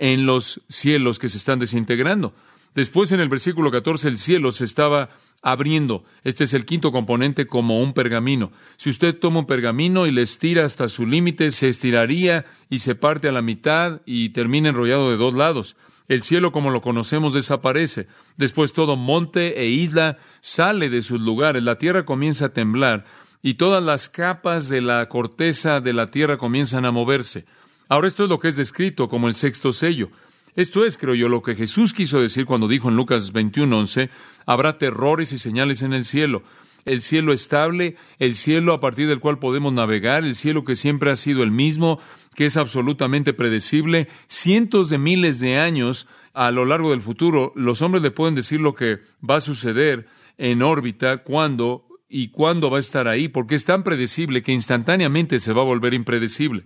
en 0.00 0.26
los 0.26 0.62
cielos 0.68 1.18
que 1.18 1.28
se 1.28 1.36
están 1.36 1.60
desintegrando. 1.60 2.34
Después 2.74 3.12
en 3.12 3.20
el 3.20 3.28
versículo 3.28 3.70
14 3.70 4.08
el 4.08 4.18
cielo 4.18 4.50
se 4.50 4.64
estaba 4.64 5.10
abriendo. 5.42 6.04
Este 6.24 6.44
es 6.44 6.54
el 6.54 6.64
quinto 6.64 6.90
componente 6.90 7.46
como 7.46 7.82
un 7.82 7.92
pergamino. 7.92 8.50
Si 8.76 8.90
usted 8.90 9.18
toma 9.18 9.40
un 9.40 9.46
pergamino 9.46 10.06
y 10.06 10.12
le 10.12 10.22
estira 10.22 10.64
hasta 10.64 10.88
su 10.88 11.06
límite, 11.06 11.50
se 11.50 11.68
estiraría 11.68 12.46
y 12.68 12.78
se 12.78 12.94
parte 12.94 13.28
a 13.28 13.32
la 13.32 13.42
mitad 13.42 14.00
y 14.06 14.30
termina 14.30 14.70
enrollado 14.70 15.10
de 15.10 15.16
dos 15.16 15.34
lados. 15.34 15.76
El 16.08 16.22
cielo 16.22 16.50
como 16.50 16.70
lo 16.70 16.80
conocemos 16.80 17.34
desaparece. 17.34 18.08
Después 18.36 18.72
todo 18.72 18.96
monte 18.96 19.60
e 19.60 19.68
isla 19.68 20.16
sale 20.40 20.90
de 20.90 21.02
sus 21.02 21.20
lugares. 21.20 21.62
La 21.62 21.78
tierra 21.78 22.04
comienza 22.04 22.46
a 22.46 22.52
temblar 22.52 23.04
y 23.42 23.54
todas 23.54 23.82
las 23.82 24.08
capas 24.08 24.68
de 24.68 24.80
la 24.80 25.08
corteza 25.08 25.80
de 25.80 25.92
la 25.92 26.10
tierra 26.10 26.36
comienzan 26.36 26.84
a 26.84 26.90
moverse. 26.90 27.44
Ahora 27.90 28.06
esto 28.06 28.22
es 28.22 28.30
lo 28.30 28.38
que 28.38 28.46
es 28.46 28.54
descrito 28.54 29.08
como 29.08 29.26
el 29.26 29.34
sexto 29.34 29.72
sello. 29.72 30.10
Esto 30.54 30.84
es, 30.84 30.96
creo 30.96 31.16
yo, 31.16 31.28
lo 31.28 31.42
que 31.42 31.56
Jesús 31.56 31.92
quiso 31.92 32.20
decir 32.20 32.46
cuando 32.46 32.68
dijo 32.68 32.88
en 32.88 32.94
Lucas 32.94 33.32
21:11, 33.32 34.10
habrá 34.46 34.78
terrores 34.78 35.32
y 35.32 35.38
señales 35.38 35.82
en 35.82 35.92
el 35.92 36.04
cielo. 36.04 36.44
El 36.84 37.02
cielo 37.02 37.32
estable, 37.32 37.96
el 38.20 38.36
cielo 38.36 38.74
a 38.74 38.80
partir 38.80 39.08
del 39.08 39.18
cual 39.18 39.40
podemos 39.40 39.72
navegar, 39.72 40.22
el 40.22 40.36
cielo 40.36 40.64
que 40.64 40.76
siempre 40.76 41.10
ha 41.10 41.16
sido 41.16 41.42
el 41.42 41.50
mismo, 41.50 41.98
que 42.36 42.46
es 42.46 42.56
absolutamente 42.56 43.32
predecible, 43.32 44.06
cientos 44.28 44.88
de 44.88 44.98
miles 44.98 45.40
de 45.40 45.58
años 45.58 46.06
a 46.32 46.52
lo 46.52 46.66
largo 46.66 46.90
del 46.90 47.00
futuro, 47.00 47.52
los 47.56 47.82
hombres 47.82 48.04
le 48.04 48.12
pueden 48.12 48.36
decir 48.36 48.60
lo 48.60 48.76
que 48.76 49.00
va 49.28 49.36
a 49.36 49.40
suceder 49.40 50.06
en 50.38 50.62
órbita, 50.62 51.24
cuándo 51.24 51.88
y 52.08 52.28
cuándo 52.28 52.70
va 52.70 52.76
a 52.76 52.80
estar 52.80 53.08
ahí, 53.08 53.26
porque 53.26 53.56
es 53.56 53.64
tan 53.64 53.82
predecible 53.82 54.42
que 54.42 54.52
instantáneamente 54.52 55.40
se 55.40 55.52
va 55.52 55.62
a 55.62 55.66
volver 55.66 55.92
impredecible. 55.92 56.64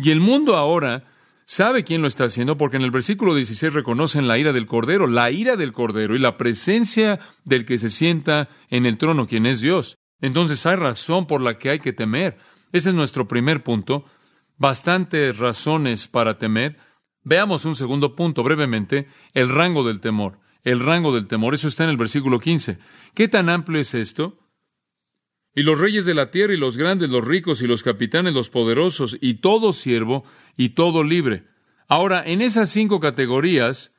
Y 0.00 0.12
el 0.12 0.20
mundo 0.20 0.56
ahora 0.56 1.04
sabe 1.44 1.82
quién 1.82 2.02
lo 2.02 2.08
está 2.08 2.24
haciendo 2.24 2.56
porque 2.56 2.76
en 2.76 2.84
el 2.84 2.92
versículo 2.92 3.34
16 3.34 3.74
reconocen 3.74 4.28
la 4.28 4.38
ira 4.38 4.52
del 4.52 4.66
Cordero, 4.66 5.08
la 5.08 5.32
ira 5.32 5.56
del 5.56 5.72
Cordero 5.72 6.14
y 6.14 6.20
la 6.20 6.36
presencia 6.36 7.18
del 7.44 7.66
que 7.66 7.78
se 7.78 7.90
sienta 7.90 8.48
en 8.70 8.86
el 8.86 8.96
trono, 8.96 9.26
quien 9.26 9.44
es 9.44 9.60
Dios. 9.60 9.98
Entonces 10.20 10.64
hay 10.66 10.76
razón 10.76 11.26
por 11.26 11.40
la 11.40 11.58
que 11.58 11.70
hay 11.70 11.80
que 11.80 11.92
temer. 11.92 12.38
Ese 12.70 12.90
es 12.90 12.94
nuestro 12.94 13.26
primer 13.26 13.64
punto. 13.64 14.04
Bastantes 14.56 15.38
razones 15.38 16.06
para 16.06 16.38
temer. 16.38 16.78
Veamos 17.24 17.64
un 17.64 17.74
segundo 17.74 18.14
punto 18.14 18.44
brevemente, 18.44 19.08
el 19.34 19.48
rango 19.48 19.82
del 19.82 20.00
temor. 20.00 20.38
El 20.62 20.78
rango 20.78 21.12
del 21.12 21.26
temor, 21.26 21.54
eso 21.54 21.66
está 21.66 21.82
en 21.82 21.90
el 21.90 21.96
versículo 21.96 22.38
15. 22.38 22.78
¿Qué 23.14 23.26
tan 23.26 23.48
amplio 23.48 23.80
es 23.80 23.94
esto? 23.94 24.38
Y 25.58 25.64
los 25.64 25.80
reyes 25.80 26.04
de 26.04 26.14
la 26.14 26.30
tierra 26.30 26.54
y 26.54 26.56
los 26.56 26.76
grandes, 26.76 27.10
los 27.10 27.24
ricos 27.24 27.62
y 27.62 27.66
los 27.66 27.82
capitanes, 27.82 28.32
los 28.32 28.48
poderosos, 28.48 29.16
y 29.20 29.34
todo 29.40 29.72
siervo 29.72 30.22
y 30.56 30.68
todo 30.68 31.02
libre. 31.02 31.46
Ahora, 31.88 32.22
en 32.24 32.42
esas 32.42 32.70
cinco 32.70 33.00
categorías 33.00 33.92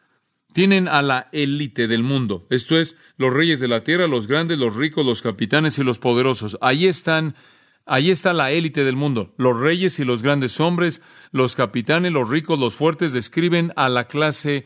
tienen 0.53 0.87
a 0.87 1.01
la 1.01 1.27
élite 1.33 1.89
del 1.89 2.01
mundo. 2.01 2.47
Esto 2.49 2.79
es, 2.79 2.95
los 3.17 3.33
reyes 3.33 3.59
de 3.59 3.67
la 3.67 3.83
tierra, 3.83 4.07
los 4.07 4.25
grandes, 4.25 4.57
los 4.57 4.77
ricos, 4.77 5.05
los 5.05 5.21
capitanes 5.21 5.77
y 5.79 5.83
los 5.83 5.99
poderosos. 5.99 6.57
Ahí 6.61 6.87
están, 6.87 7.35
ahí 7.85 8.09
está 8.09 8.31
la 8.31 8.53
élite 8.53 8.85
del 8.85 8.95
mundo. 8.95 9.33
Los 9.35 9.59
reyes 9.59 9.99
y 9.99 10.05
los 10.05 10.23
grandes 10.23 10.61
hombres, 10.61 11.01
los 11.33 11.57
capitanes, 11.57 12.13
los 12.13 12.29
ricos, 12.29 12.57
los 12.57 12.73
fuertes, 12.73 13.11
describen 13.11 13.73
a 13.75 13.89
la 13.89 14.07
clase 14.07 14.63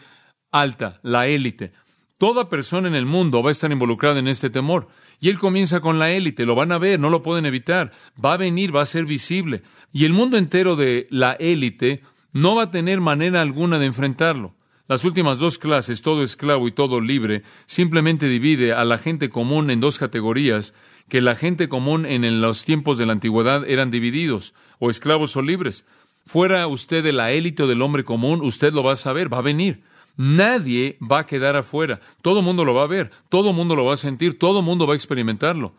alta, 0.51 0.99
la 1.01 1.25
élite. 1.25 1.73
Toda 2.19 2.49
persona 2.49 2.87
en 2.87 2.93
el 2.93 3.07
mundo 3.07 3.41
va 3.41 3.49
a 3.49 3.51
estar 3.51 3.71
involucrada 3.71 4.19
en 4.19 4.27
este 4.27 4.51
temor. 4.51 4.89
Y 5.23 5.29
él 5.29 5.39
comienza 5.39 5.79
con 5.79 5.99
la 5.99 6.11
élite, 6.11 6.45
lo 6.45 6.53
van 6.53 6.73
a 6.73 6.77
ver, 6.77 6.99
no 6.99 7.09
lo 7.09 7.23
pueden 7.23 7.45
evitar. 7.45 7.93
Va 8.21 8.33
a 8.33 8.37
venir, 8.37 8.75
va 8.75 8.81
a 8.81 8.85
ser 8.85 9.05
visible. 9.05 9.61
Y 9.93 10.03
el 10.03 10.11
mundo 10.11 10.37
entero 10.37 10.75
de 10.75 11.07
la 11.11 11.31
élite 11.31 12.01
no 12.33 12.55
va 12.55 12.63
a 12.63 12.71
tener 12.71 12.99
manera 12.99 13.39
alguna 13.39 13.79
de 13.79 13.85
enfrentarlo. 13.85 14.53
Las 14.89 15.05
últimas 15.05 15.39
dos 15.39 15.57
clases, 15.59 16.01
todo 16.01 16.23
esclavo 16.23 16.67
y 16.67 16.73
todo 16.73 16.99
libre, 16.99 17.43
simplemente 17.67 18.27
divide 18.27 18.73
a 18.73 18.83
la 18.83 18.97
gente 18.97 19.29
común 19.29 19.71
en 19.71 19.79
dos 19.79 19.97
categorías, 19.97 20.73
que 21.07 21.21
la 21.21 21.35
gente 21.35 21.69
común 21.69 22.05
en 22.05 22.41
los 22.41 22.65
tiempos 22.65 22.97
de 22.97 23.05
la 23.05 23.13
antigüedad 23.13 23.65
eran 23.65 23.91
divididos, 23.91 24.53
o 24.77 24.89
esclavos 24.89 25.37
o 25.37 25.41
libres. 25.41 25.85
Fuera 26.25 26.67
usted 26.67 27.01
de 27.01 27.13
la 27.13 27.31
élite 27.31 27.63
o 27.63 27.67
del 27.67 27.81
hombre 27.81 28.03
común, 28.03 28.41
usted 28.41 28.73
lo 28.73 28.83
va 28.83 28.91
a 28.91 28.97
saber, 28.97 29.31
va 29.31 29.37
a 29.37 29.41
venir. 29.41 29.83
Nadie 30.15 30.97
va 30.99 31.19
a 31.19 31.25
quedar 31.25 31.55
afuera. 31.55 31.99
Todo 32.21 32.39
el 32.39 32.45
mundo 32.45 32.65
lo 32.65 32.73
va 32.73 32.83
a 32.83 32.87
ver, 32.87 33.11
todo 33.29 33.49
el 33.49 33.55
mundo 33.55 33.75
lo 33.75 33.85
va 33.85 33.93
a 33.93 33.97
sentir, 33.97 34.37
todo 34.37 34.59
el 34.59 34.65
mundo 34.65 34.85
va 34.85 34.93
a 34.93 34.95
experimentarlo. 34.95 35.75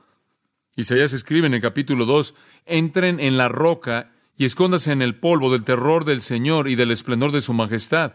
Isaías 0.77 1.13
escribe 1.13 1.47
en 1.47 1.55
el 1.55 1.61
capítulo 1.61 2.05
2, 2.05 2.35
entren 2.67 3.21
en 3.21 3.37
la 3.37 3.49
roca 3.49 4.13
y 4.37 4.45
escóndase 4.45 4.91
en 4.91 5.03
el 5.03 5.15
polvo 5.15 5.53
del 5.53 5.65
terror 5.65 6.05
del 6.05 6.21
Señor 6.21 6.69
y 6.69 6.75
del 6.75 6.91
esplendor 6.91 7.31
de 7.31 7.41
su 7.41 7.53
majestad. 7.53 8.15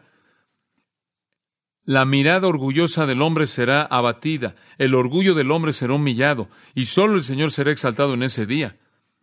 La 1.86 2.06
mirada 2.06 2.48
orgullosa 2.48 3.06
del 3.06 3.22
hombre 3.22 3.48
será 3.48 3.82
abatida, 3.82 4.56
el 4.78 4.94
orgullo 4.94 5.34
del 5.34 5.52
hombre 5.52 5.72
será 5.72 5.94
humillado, 5.94 6.50
y 6.76 6.86
solo 6.86 7.16
el 7.16 7.24
Señor 7.24 7.52
será 7.52 7.72
exaltado 7.72 8.14
en 8.14 8.24
ese 8.24 8.46
día. 8.46 8.78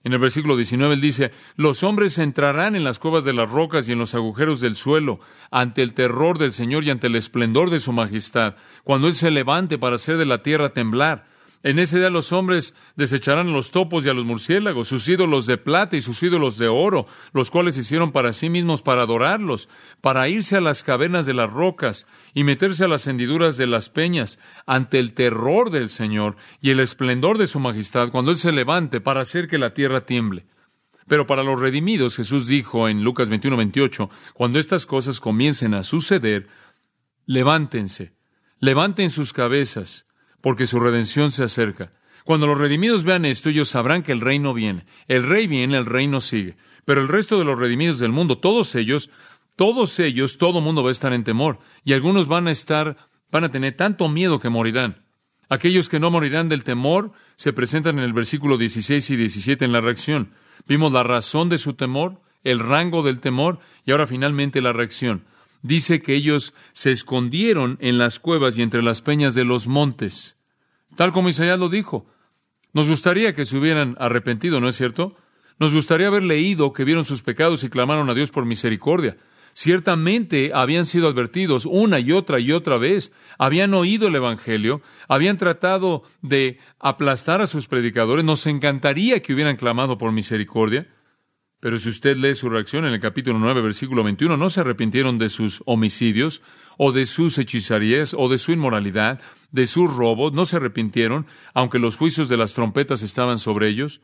En 0.07 0.13
el 0.13 0.21
versículo 0.21 0.55
19 0.55 0.95
él 0.95 1.01
dice, 1.01 1.33
los 1.57 1.83
hombres 1.83 2.19
entrarán 2.19 2.77
en 2.77 2.85
las 2.85 3.01
cuevas 3.01 3.25
de 3.25 3.33
las 3.33 3.51
rocas 3.51 3.89
y 3.89 3.93
en 3.93 3.99
los 3.99 4.15
agujeros 4.15 4.61
del 4.61 4.77
suelo, 4.77 5.19
ante 5.51 5.83
el 5.83 5.95
terror 5.95 6.39
del 6.39 6.53
Señor 6.53 6.85
y 6.85 6.91
ante 6.91 7.09
el 7.09 7.17
esplendor 7.17 7.71
de 7.71 7.81
su 7.81 7.93
majestad, 7.93 8.55
cuando 8.85 9.09
Él 9.09 9.17
se 9.17 9.33
levante 9.33 9.79
para 9.79 9.97
hacer 9.97 10.17
de 10.17 10.25
la 10.25 10.45
tierra 10.45 10.69
temblar. 10.69 11.27
En 11.67 11.81
ese 11.81 11.99
día 11.99 12.11
los 12.11 12.31
hombres 12.31 12.75
desecharán 12.95 13.49
a 13.49 13.51
los 13.51 13.73
topos 13.73 14.07
y 14.07 14.09
a 14.09 14.15
los 14.15 14.25
murciélagos, 14.25 14.87
sus 14.87 15.09
ídolos 15.09 15.47
de 15.47 15.59
plata 15.59 15.97
y 15.97 16.01
sus 16.01 16.23
ídolos 16.23 16.59
de 16.59 16.69
oro, 16.69 17.09
los 17.33 17.51
cuales 17.51 17.77
hicieron 17.77 18.13
para 18.13 18.33
sí 18.33 18.49
mismos 18.49 18.83
para 18.83 19.03
adorarlos, 19.03 19.69
para 20.01 20.29
irse 20.29 20.55
a 20.55 20.61
las 20.61 20.85
cavernas 20.85 21.27
de 21.27 21.35
las 21.35 21.51
rocas 21.51 22.07
y 22.35 22.45
meterse 22.45 22.85
a 22.85 22.89
las 22.89 23.09
hendiduras 23.09 23.57
de 23.57 23.67
las 23.67 23.91
peñas, 23.91 24.39
ante 24.65 25.01
el 25.01 25.13
terror 25.13 25.73
del 25.73 25.89
Señor 25.89 26.37
y 26.61 26.71
el 26.71 26.79
esplendor 26.79 27.37
de 27.37 27.49
su 27.49 27.59
majestad, 27.59 28.11
cuando 28.11 28.31
Él 28.31 28.39
se 28.39 28.53
levante 28.53 29.01
para 29.01 29.23
hacer 29.23 29.49
que 29.49 29.59
la 29.59 29.75
tierra 29.75 30.07
tiemble. 30.07 30.47
Pero 31.09 31.27
para 31.27 31.43
los 31.43 31.59
redimidos, 31.59 32.15
Jesús 32.15 32.47
dijo 32.47 32.89
en 32.89 33.03
Lucas 33.03 33.29
21, 33.29 33.57
28, 33.57 34.09
cuando 34.35 34.61
estas 34.61 34.87
cosas 34.87 35.19
comiencen 35.19 35.75
a 35.75 35.83
suceder, 35.83 36.47
levántense, 37.27 38.13
levanten 38.61 39.11
sus 39.11 39.33
cabezas, 39.33 40.06
porque 40.47 40.69
su 40.69 40.79
redención 40.79 41.33
se 41.33 41.43
acerca. 41.43 41.91
Cuando 42.23 42.47
los 42.47 42.57
redimidos 42.57 43.03
vean 43.03 43.25
esto, 43.25 43.49
ellos 43.49 43.69
sabrán 43.69 44.05
que 44.05 44.13
el 44.13 44.21
reino 44.21 44.55
viene. 44.55 44.87
El 45.09 45.25
rey 45.25 45.49
viene, 45.49 45.77
el 45.77 45.87
reino 45.87 46.21
sigue. 46.21 46.57
Pero 46.85 47.01
el 47.01 47.09
resto 47.09 47.41
de 47.41 47.45
los 47.45 47.59
redimidos 47.59 47.99
del 47.99 48.13
mundo, 48.13 48.39
todos 48.39 48.77
ellos, 48.77 49.11
todos 49.57 49.99
ellos, 49.99 50.39
todo 50.39 50.61
mundo 50.61 50.85
va 50.85 50.91
a 50.91 50.93
estar 50.93 51.13
en 51.13 51.25
temor. 51.25 51.59
Y 51.85 51.95
algunos 51.95 52.29
van 52.29 52.47
a 52.47 52.53
estar, 52.53 52.97
van 53.33 53.43
a 53.43 53.51
tener 53.51 53.77
tanto 53.77 54.09
miedo 54.09 54.39
que 54.39 54.49
morirán. 54.49 55.03
Aquellos 55.49 55.89
que 55.89 55.99
no 55.99 56.13
morirán 56.13 56.49
del 56.49 56.63
temor 56.63 57.11
se 57.35 57.53
presentan 57.53 57.99
en 57.99 58.05
el 58.05 58.13
versículo 58.13 58.57
16 58.57 59.11
y 59.11 59.17
17 59.17 59.65
en 59.65 59.73
la 59.73 59.81
reacción. 59.81 60.31
Vimos 60.69 60.93
la 60.93 61.03
razón 61.03 61.49
de 61.49 61.59
su 61.59 61.75
temor, 61.75 62.21
el 62.45 62.61
rango 62.61 63.03
del 63.03 63.19
temor 63.19 63.59
y 63.85 63.91
ahora 63.91 64.07
finalmente 64.07 64.61
la 64.61 64.73
reacción 64.73 65.25
dice 65.67 66.01
que 66.01 66.15
ellos 66.15 66.55
se 66.73 66.91
escondieron 66.91 67.79
en 67.81 67.99
las 67.99 68.19
cuevas 68.19 68.57
y 68.57 68.63
entre 68.63 68.83
las 68.83 69.03
peñas 69.03 69.35
de 69.35 69.45
los 69.45 69.67
montes, 69.67 70.37
tal 70.97 71.13
como 71.13 71.29
Isaías 71.29 71.59
lo 71.59 71.69
dijo. 71.69 72.07
Nos 72.73 72.89
gustaría 72.89 73.35
que 73.35 73.45
se 73.45 73.57
hubieran 73.57 73.97
arrepentido, 73.99 74.61
¿no 74.61 74.69
es 74.69 74.77
cierto? 74.77 75.17
Nos 75.59 75.73
gustaría 75.73 76.09
haber 76.09 76.23
leído 76.23 76.73
que 76.73 76.85
vieron 76.85 77.05
sus 77.05 77.23
pecados 77.23 77.65
y 77.65 77.71
clamaron 77.71 78.11
a 78.11 78.15
Dios 78.15 78.31
por 78.31 78.45
misericordia. 78.45 79.17
Ciertamente 79.55 80.51
habían 80.53 80.85
sido 80.85 81.09
advertidos 81.09 81.65
una 81.65 81.99
y 81.99 82.13
otra 82.13 82.39
y 82.41 82.53
otra 82.53 82.77
vez, 82.77 83.11
habían 83.39 83.73
oído 83.73 84.09
el 84.09 84.15
Evangelio, 84.15 84.83
habían 85.09 85.39
tratado 85.39 86.03
de 86.21 86.59
aplastar 86.79 87.41
a 87.41 87.47
sus 87.47 87.67
predicadores, 87.67 88.23
nos 88.23 88.47
encantaría 88.47 89.23
que 89.23 89.33
hubieran 89.33 89.57
clamado 89.57 89.97
por 89.97 90.13
misericordia, 90.13 90.89
pero 91.61 91.79
si 91.79 91.89
usted 91.89 92.17
lee 92.17 92.35
su 92.35 92.51
reacción 92.51 92.85
en 92.85 92.93
el 92.93 93.01
capítulo 93.01 93.39
9, 93.39 93.63
versículo 93.63 94.05
21, 94.05 94.37
no 94.37 94.51
se 94.51 94.61
arrepintieron 94.61 95.19
de 95.19 95.31
sus 95.31 95.63
homicidios, 95.65 96.43
o 96.77 96.93
de 96.93 97.07
sus 97.07 97.39
hechizarías, 97.39 98.15
o 98.17 98.29
de 98.29 98.39
su 98.39 98.53
inmoralidad, 98.53 99.21
de 99.53 99.67
sus 99.67 99.95
robos, 99.95 100.35
no 100.35 100.45
se 100.45 100.57
arrepintieron, 100.57 101.27
aunque 101.55 101.79
los 101.79 101.97
juicios 101.97 102.29
de 102.29 102.37
las 102.37 102.53
trompetas 102.53 103.03
estaban 103.03 103.39
sobre 103.39 103.69
ellos. 103.69 104.03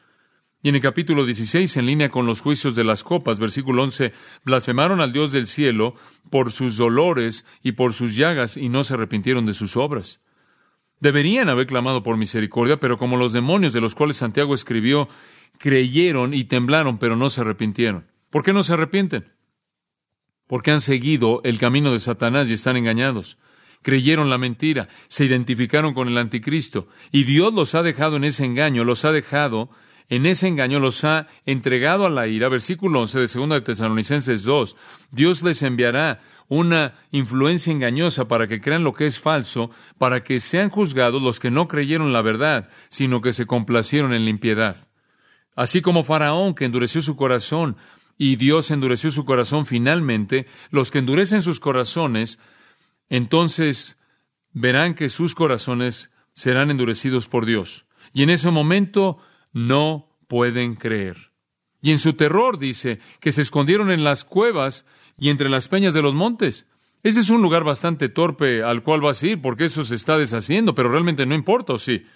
Y 0.63 0.71
en 0.71 0.77
el 0.77 0.81
capítulo 0.81 1.27
16, 1.27 1.77
en 1.77 1.87
línea 1.87 2.09
con 2.09 2.25
los 2.25 2.41
juicios 2.41 2.75
de 2.75 2.85
las 2.85 3.05
copas, 3.05 3.39
versículo 3.39 3.83
11, 3.83 4.13
blasfemaron 4.45 5.01
al 5.01 5.13
Dios 5.13 5.33
del 5.33 5.47
cielo 5.47 5.95
por 6.31 6.53
sus 6.53 6.79
dolores 6.79 7.45
y 7.63 7.73
por 7.73 7.93
sus 7.93 8.17
llagas, 8.17 8.57
y 8.57 8.71
no 8.71 8.83
se 8.83 8.95
arrepintieron 8.95 9.45
de 9.45 9.55
sus 9.55 9.77
obras. 9.77 10.21
Deberían 11.03 11.49
haber 11.49 11.67
clamado 11.67 12.05
por 12.05 12.17
misericordia, 12.17 12.77
pero 12.77 12.97
como 12.97 13.17
los 13.17 13.33
demonios 13.33 13.73
de 13.73 13.81
los 13.81 13.97
cuales 13.97 14.19
Santiago 14.19 14.55
escribió 14.55 15.09
creyeron 15.59 16.33
y 16.33 16.45
temblaron, 16.45 16.99
pero 16.99 17.17
no 17.17 17.29
se 17.29 17.41
arrepintieron. 17.41 18.07
¿Por 18.31 18.45
qué 18.45 18.53
no 18.53 18.63
se 18.63 18.75
arrepienten? 18.75 19.33
Porque 20.47 20.71
han 20.71 20.81
seguido 20.81 21.41
el 21.43 21.59
camino 21.59 21.93
de 21.93 21.99
Satanás 21.99 22.49
y 22.49 22.53
están 22.53 22.77
engañados. 22.77 23.37
Creyeron 23.83 24.31
la 24.31 24.39
mentira, 24.39 24.87
se 25.09 25.25
identificaron 25.25 25.93
con 25.93 26.07
el 26.07 26.17
anticristo, 26.17 26.87
y 27.11 27.25
Dios 27.25 27.53
los 27.53 27.75
ha 27.75 27.83
dejado 27.83 28.15
en 28.15 28.23
ese 28.23 28.45
engaño, 28.45 28.85
los 28.85 29.05
ha 29.05 29.11
dejado 29.11 29.71
en 30.13 30.27
ese 30.27 30.47
engaño, 30.47 30.79
los 30.79 31.05
ha 31.05 31.27
entregado 31.47 32.05
a 32.05 32.11
la 32.11 32.27
ira. 32.27 32.51
Versículo 32.51 33.01
11 33.01 33.19
de 33.19 33.27
2 33.29 33.49
de 33.49 33.61
Tesalonicenses 33.63 34.45
2. 34.45 34.77
Dios 35.11 35.43
les 35.43 35.63
enviará 35.63 36.21
una 36.49 36.93
influencia 37.13 37.73
engañosa 37.73 38.29
para 38.29 38.47
que 38.47 38.61
crean 38.61 38.85
lo 38.85 38.93
que 38.93 39.07
es 39.07 39.19
falso, 39.19 39.71
para 39.97 40.23
que 40.23 40.39
sean 40.39 40.69
juzgados 40.69 41.23
los 41.23 41.41
que 41.41 41.51
no 41.51 41.67
creyeron 41.67 42.13
la 42.13 42.21
verdad, 42.21 42.69
sino 42.91 43.23
que 43.23 43.33
se 43.33 43.47
complacieron 43.47 44.13
en 44.13 44.25
la 44.25 44.31
impiedad. 44.31 44.87
Así 45.57 45.81
como 45.81 46.05
Faraón, 46.05 46.55
que 46.55 46.67
endureció 46.67 47.01
su 47.01 47.17
corazón, 47.17 47.79
y 48.19 48.37
Dios 48.37 48.71
endureció 48.71 49.11
su 49.11 49.25
corazón 49.25 49.65
finalmente, 49.65 50.47
los 50.69 50.91
que 50.91 50.99
endurecen 50.99 51.41
sus 51.41 51.59
corazones, 51.59 52.39
entonces 53.09 53.99
verán 54.53 54.95
que 54.95 55.09
sus 55.09 55.35
corazones 55.35 56.11
serán 56.35 56.71
endurecidos 56.71 57.29
por 57.29 57.47
Dios. 57.47 57.87
Y 58.13 58.23
en 58.25 58.29
ese 58.29 58.51
momento 58.51 59.17
no 59.53 60.09
pueden 60.29 60.75
creer. 60.75 61.33
Y 61.83 61.91
en 61.91 61.99
su 61.99 62.15
terror 62.15 62.59
dice 62.59 63.01
que 63.21 63.33
se 63.33 63.43
escondieron 63.43 63.91
en 63.91 64.05
las 64.05 64.25
cuevas 64.25 64.87
y 65.19 65.31
entre 65.31 65.49
las 65.49 65.69
peñas 65.69 65.95
de 65.95 66.03
los 66.03 66.15
montes. 66.15 66.67
Ese 67.03 67.21
es 67.21 67.31
un 67.31 67.43
lugar 67.43 67.65
bastante 67.65 68.09
torpe 68.09 68.63
al 68.63 68.83
cual 68.83 69.01
vas 69.01 69.23
a 69.23 69.27
ir 69.27 69.43
porque 69.43 69.65
eso 69.65 69.85
se 69.85 69.97
está 69.97 70.17
deshaciendo, 70.17 70.75
pero 70.75 70.89
realmente 70.89 71.27
no 71.27 71.35
importa, 71.35 71.73
¿o 71.73 71.79
sí? 71.79 72.07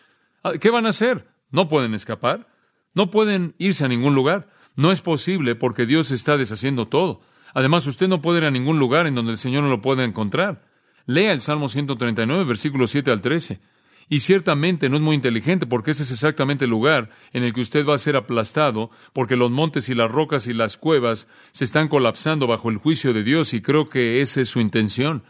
Ah, 0.45 0.53
¿Qué 0.61 0.71
van 0.71 0.87
a 0.87 0.91
hacer? 0.91 1.29
¿No 1.51 1.69
pueden 1.69 1.95
escapar? 1.95 2.49
No 2.95 3.11
pueden 3.11 3.55
irse 3.59 3.85
a 3.85 3.89
ningún 3.89 4.15
lugar. 4.15 4.49
No 4.77 4.93
es 4.93 5.03
posible 5.03 5.57
porque 5.57 5.87
Dios 5.87 6.13
está 6.13 6.37
deshaciendo 6.37 6.87
todo. 6.87 7.21
Además, 7.53 7.87
usted 7.87 8.07
no 8.07 8.21
puede 8.21 8.39
ir 8.39 8.45
a 8.45 8.51
ningún 8.51 8.79
lugar 8.79 9.07
en 9.07 9.15
donde 9.15 9.33
el 9.33 9.39
Señor 9.39 9.65
no 9.65 9.71
lo 9.71 9.81
pueda 9.81 10.05
encontrar. 10.05 10.65
Lea 11.07 11.33
el 11.33 11.41
Salmo 11.41 11.69
139, 11.69 12.45
versículos 12.45 12.91
7 12.91 13.11
al 13.11 13.23
13. 13.23 13.61
Y 14.09 14.21
ciertamente 14.21 14.89
no 14.89 14.97
es 14.97 15.03
muy 15.03 15.17
inteligente 15.17 15.67
porque 15.67 15.91
ese 15.91 16.05
es 16.05 16.13
exactamente 16.13 16.65
el 16.65 16.71
lugar 16.71 17.11
en 17.33 17.43
el 17.43 17.53
que 17.53 17.61
usted 17.61 17.85
va 17.85 17.95
a 17.95 17.99
ser 17.99 18.17
aplastado 18.17 18.91
porque 19.13 19.35
los 19.37 19.51
montes 19.51 19.89
y 19.89 19.95
las 19.95 20.11
rocas 20.11 20.47
y 20.47 20.53
las 20.53 20.77
cuevas 20.77 21.27
se 21.51 21.65
están 21.65 21.89
colapsando 21.89 22.47
bajo 22.47 22.71
el 22.71 22.77
juicio 22.77 23.13
de 23.13 23.25
Dios 23.25 23.53
y 23.53 23.63
creo 23.63 23.89
que 23.89 24.21
esa 24.21 24.41
es 24.41 24.49
su 24.49 24.61
intención. 24.61 25.25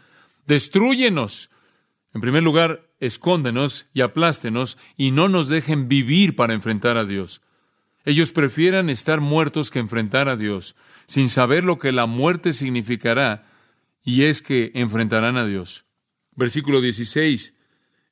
Destruyenos 0.45 1.49
En 2.13 2.21
primer 2.21 2.41
lugar, 2.41 2.87
escóndenos 2.99 3.87
y 3.93 4.01
aplástenos 4.01 4.77
y 4.95 5.11
no 5.11 5.27
nos 5.27 5.49
dejen 5.49 5.87
vivir 5.87 6.35
para 6.35 6.53
enfrentar 6.53 6.97
a 6.97 7.05
Dios. 7.05 7.41
Ellos 8.05 8.31
prefieran 8.31 8.89
estar 8.89 9.19
muertos 9.19 9.69
que 9.69 9.79
enfrentar 9.79 10.29
a 10.29 10.37
Dios, 10.37 10.75
sin 11.07 11.27
saber 11.27 11.65
lo 11.65 11.77
que 11.77 11.91
la 11.91 12.05
muerte 12.05 12.53
significará, 12.53 13.45
y 14.01 14.23
es 14.23 14.41
que 14.41 14.71
enfrentarán 14.75 15.35
a 15.35 15.45
Dios. 15.45 15.83
Versículo 16.33 16.79
16. 16.79 17.56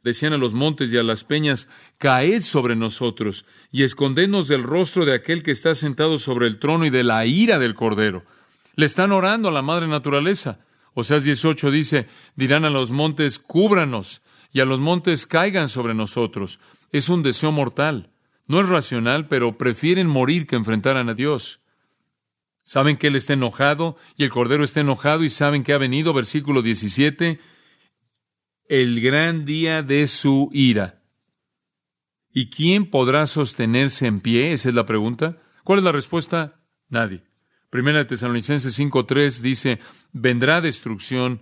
Decían 0.06 0.34
a 0.34 0.38
los 0.38 0.54
montes 0.54 0.94
y 0.94 0.98
a 1.00 1.04
las 1.04 1.24
peñas, 1.24 1.68
caed 1.98 2.44
sobre 2.44 2.76
nosotros 2.76 3.44
y 3.72 3.82
escondednos 3.82 4.48
del 4.48 4.62
rostro 4.62 5.04
de 5.04 5.16
aquel 5.16 5.42
que 5.42 5.50
está 5.50 5.74
sentado 5.74 6.20
sobre 6.20 6.46
el 6.46 6.60
trono 6.60 6.86
y 6.86 6.92
de 6.92 7.04
la 7.04 7.26
ira 7.26 7.58
del 7.58 7.74
Cordero. 7.74 8.24
Le 8.76 8.86
están 8.86 9.12
orando 9.12 9.50
a 9.50 9.52
la 9.52 9.64
madre 9.64 9.88
naturaleza. 9.88 10.60
Oseas 10.94 11.24
18 11.24 11.72
dice, 11.72 12.08
dirán 12.36 12.66
a 12.66 12.70
los 12.70 12.92
montes, 12.92 13.40
cúbranos, 13.40 14.22
y 14.54 14.60
a 14.60 14.66
los 14.66 14.80
montes 14.80 15.26
caigan 15.26 15.70
sobre 15.70 15.96
nosotros. 15.96 16.60
Es 16.92 17.10
un 17.10 17.24
deseo 17.24 17.52
mortal. 17.52 18.12
No 18.46 18.62
es 18.62 18.70
racional, 18.70 19.28
pero 19.28 19.58
prefieren 19.58 20.06
morir 20.06 20.46
que 20.46 20.56
enfrentaran 20.56 21.10
a 21.10 21.16
Dios. 21.16 21.62
Saben 22.62 22.98
que 22.98 23.08
Él 23.08 23.16
está 23.16 23.34
enojado 23.34 23.98
y 24.18 24.24
el 24.24 24.30
Cordero 24.30 24.64
está 24.64 24.82
enojado 24.82 25.24
y 25.24 25.32
saben 25.32 25.64
que 25.64 25.74
ha 25.74 25.80
venido, 25.80 26.14
versículo 26.14 26.62
17, 26.62 27.40
el 28.68 29.02
gran 29.02 29.46
día 29.46 29.84
de 29.84 30.08
su 30.08 30.50
ira. 30.54 31.02
¿Y 32.34 32.50
quién 32.50 32.90
podrá 32.90 33.26
sostenerse 33.28 34.08
en 34.08 34.20
pie? 34.20 34.54
Esa 34.54 34.70
es 34.70 34.76
la 34.76 34.86
pregunta. 34.86 35.38
¿Cuál 35.64 35.80
es 35.80 35.86
la 35.86 35.92
respuesta? 35.92 36.60
Nadie. 36.90 37.24
Primera 37.70 38.00
de 38.00 38.06
Tesalonicenses 38.06 38.78
5.3 38.80 39.40
dice, 39.40 39.80
vendrá 40.12 40.62
destrucción 40.62 41.42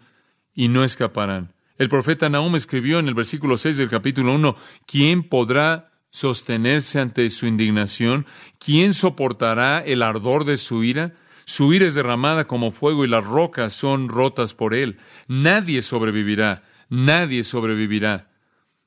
y 0.54 0.68
no 0.68 0.84
escaparán. 0.84 1.54
El 1.78 1.90
profeta 1.90 2.30
Nahum 2.30 2.56
escribió 2.56 3.00
en 3.00 3.08
el 3.08 3.14
versículo 3.14 3.58
6 3.58 3.78
del 3.78 3.90
capítulo 3.90 4.36
1, 4.36 4.56
¿quién 4.86 5.24
podrá 5.24 5.92
sostenerse 6.10 7.00
ante 7.00 7.30
su 7.30 7.48
indignación? 7.48 8.26
¿Quién 8.64 8.94
soportará 8.94 9.80
el 9.80 10.04
ardor 10.04 10.46
de 10.46 10.58
su 10.58 10.84
ira? 10.84 11.14
Su 11.46 11.74
ira 11.74 11.88
es 11.88 11.96
derramada 11.96 12.46
como 12.46 12.72
fuego 12.72 13.04
y 13.04 13.08
las 13.08 13.26
rocas 13.26 13.74
son 13.74 14.10
rotas 14.10 14.54
por 14.54 14.74
él. 14.74 15.00
Nadie 15.28 15.82
sobrevivirá, 15.82 16.64
nadie 16.94 17.44
sobrevivirá. 17.44 18.32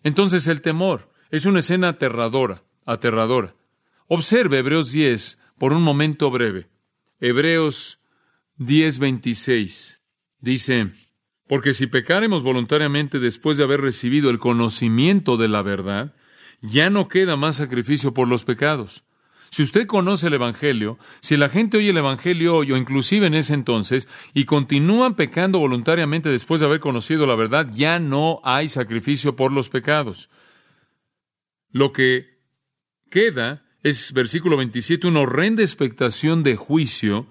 Entonces 0.04 0.46
el 0.46 0.60
temor 0.60 1.10
es 1.30 1.44
una 1.44 1.58
escena 1.58 1.88
aterradora, 1.88 2.62
aterradora. 2.84 3.56
Observe 4.06 4.58
Hebreos 4.58 4.92
10 4.92 5.38
por 5.58 5.72
un 5.72 5.82
momento 5.82 6.30
breve. 6.30 6.68
Hebreos 7.18 7.98
10:26 8.58 9.98
dice, 10.38 10.92
porque 11.48 11.74
si 11.74 11.88
pecaremos 11.88 12.44
voluntariamente 12.44 13.18
después 13.18 13.58
de 13.58 13.64
haber 13.64 13.80
recibido 13.80 14.30
el 14.30 14.38
conocimiento 14.38 15.36
de 15.36 15.48
la 15.48 15.62
verdad, 15.62 16.14
ya 16.60 16.90
no 16.90 17.08
queda 17.08 17.36
más 17.36 17.56
sacrificio 17.56 18.14
por 18.14 18.28
los 18.28 18.44
pecados. 18.44 19.04
Si 19.50 19.62
usted 19.62 19.86
conoce 19.86 20.26
el 20.26 20.34
Evangelio, 20.34 20.98
si 21.20 21.36
la 21.36 21.48
gente 21.48 21.78
oye 21.78 21.90
el 21.90 21.96
Evangelio 21.96 22.56
hoy 22.56 22.72
o 22.72 22.76
inclusive 22.76 23.26
en 23.26 23.34
ese 23.34 23.54
entonces 23.54 24.08
y 24.34 24.44
continúan 24.44 25.14
pecando 25.14 25.58
voluntariamente 25.58 26.28
después 26.28 26.60
de 26.60 26.66
haber 26.66 26.80
conocido 26.80 27.26
la 27.26 27.36
verdad, 27.36 27.68
ya 27.72 27.98
no 27.98 28.40
hay 28.44 28.68
sacrificio 28.68 29.36
por 29.36 29.52
los 29.52 29.68
pecados. 29.68 30.28
Lo 31.70 31.92
que 31.92 32.40
queda 33.10 33.64
es, 33.82 34.12
versículo 34.12 34.56
27, 34.56 35.06
una 35.06 35.20
horrenda 35.20 35.62
expectación 35.62 36.42
de 36.42 36.56
juicio 36.56 37.28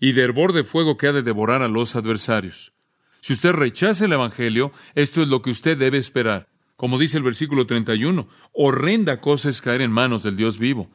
y 0.00 0.12
de 0.12 0.22
hervor 0.22 0.52
de 0.52 0.64
fuego 0.64 0.96
que 0.96 1.06
ha 1.08 1.12
de 1.12 1.22
devorar 1.22 1.62
a 1.62 1.68
los 1.68 1.96
adversarios. 1.96 2.72
Si 3.20 3.32
usted 3.32 3.52
rechaza 3.52 4.04
el 4.04 4.12
Evangelio, 4.12 4.70
esto 4.94 5.22
es 5.22 5.28
lo 5.28 5.40
que 5.40 5.50
usted 5.50 5.78
debe 5.78 5.96
esperar. 5.96 6.48
Como 6.76 6.98
dice 6.98 7.16
el 7.16 7.22
versículo 7.22 7.66
31, 7.66 8.28
horrenda 8.52 9.20
cosa 9.20 9.48
es 9.48 9.62
caer 9.62 9.80
en 9.80 9.90
manos 9.90 10.22
del 10.22 10.36
Dios 10.36 10.58
vivo. 10.58 10.90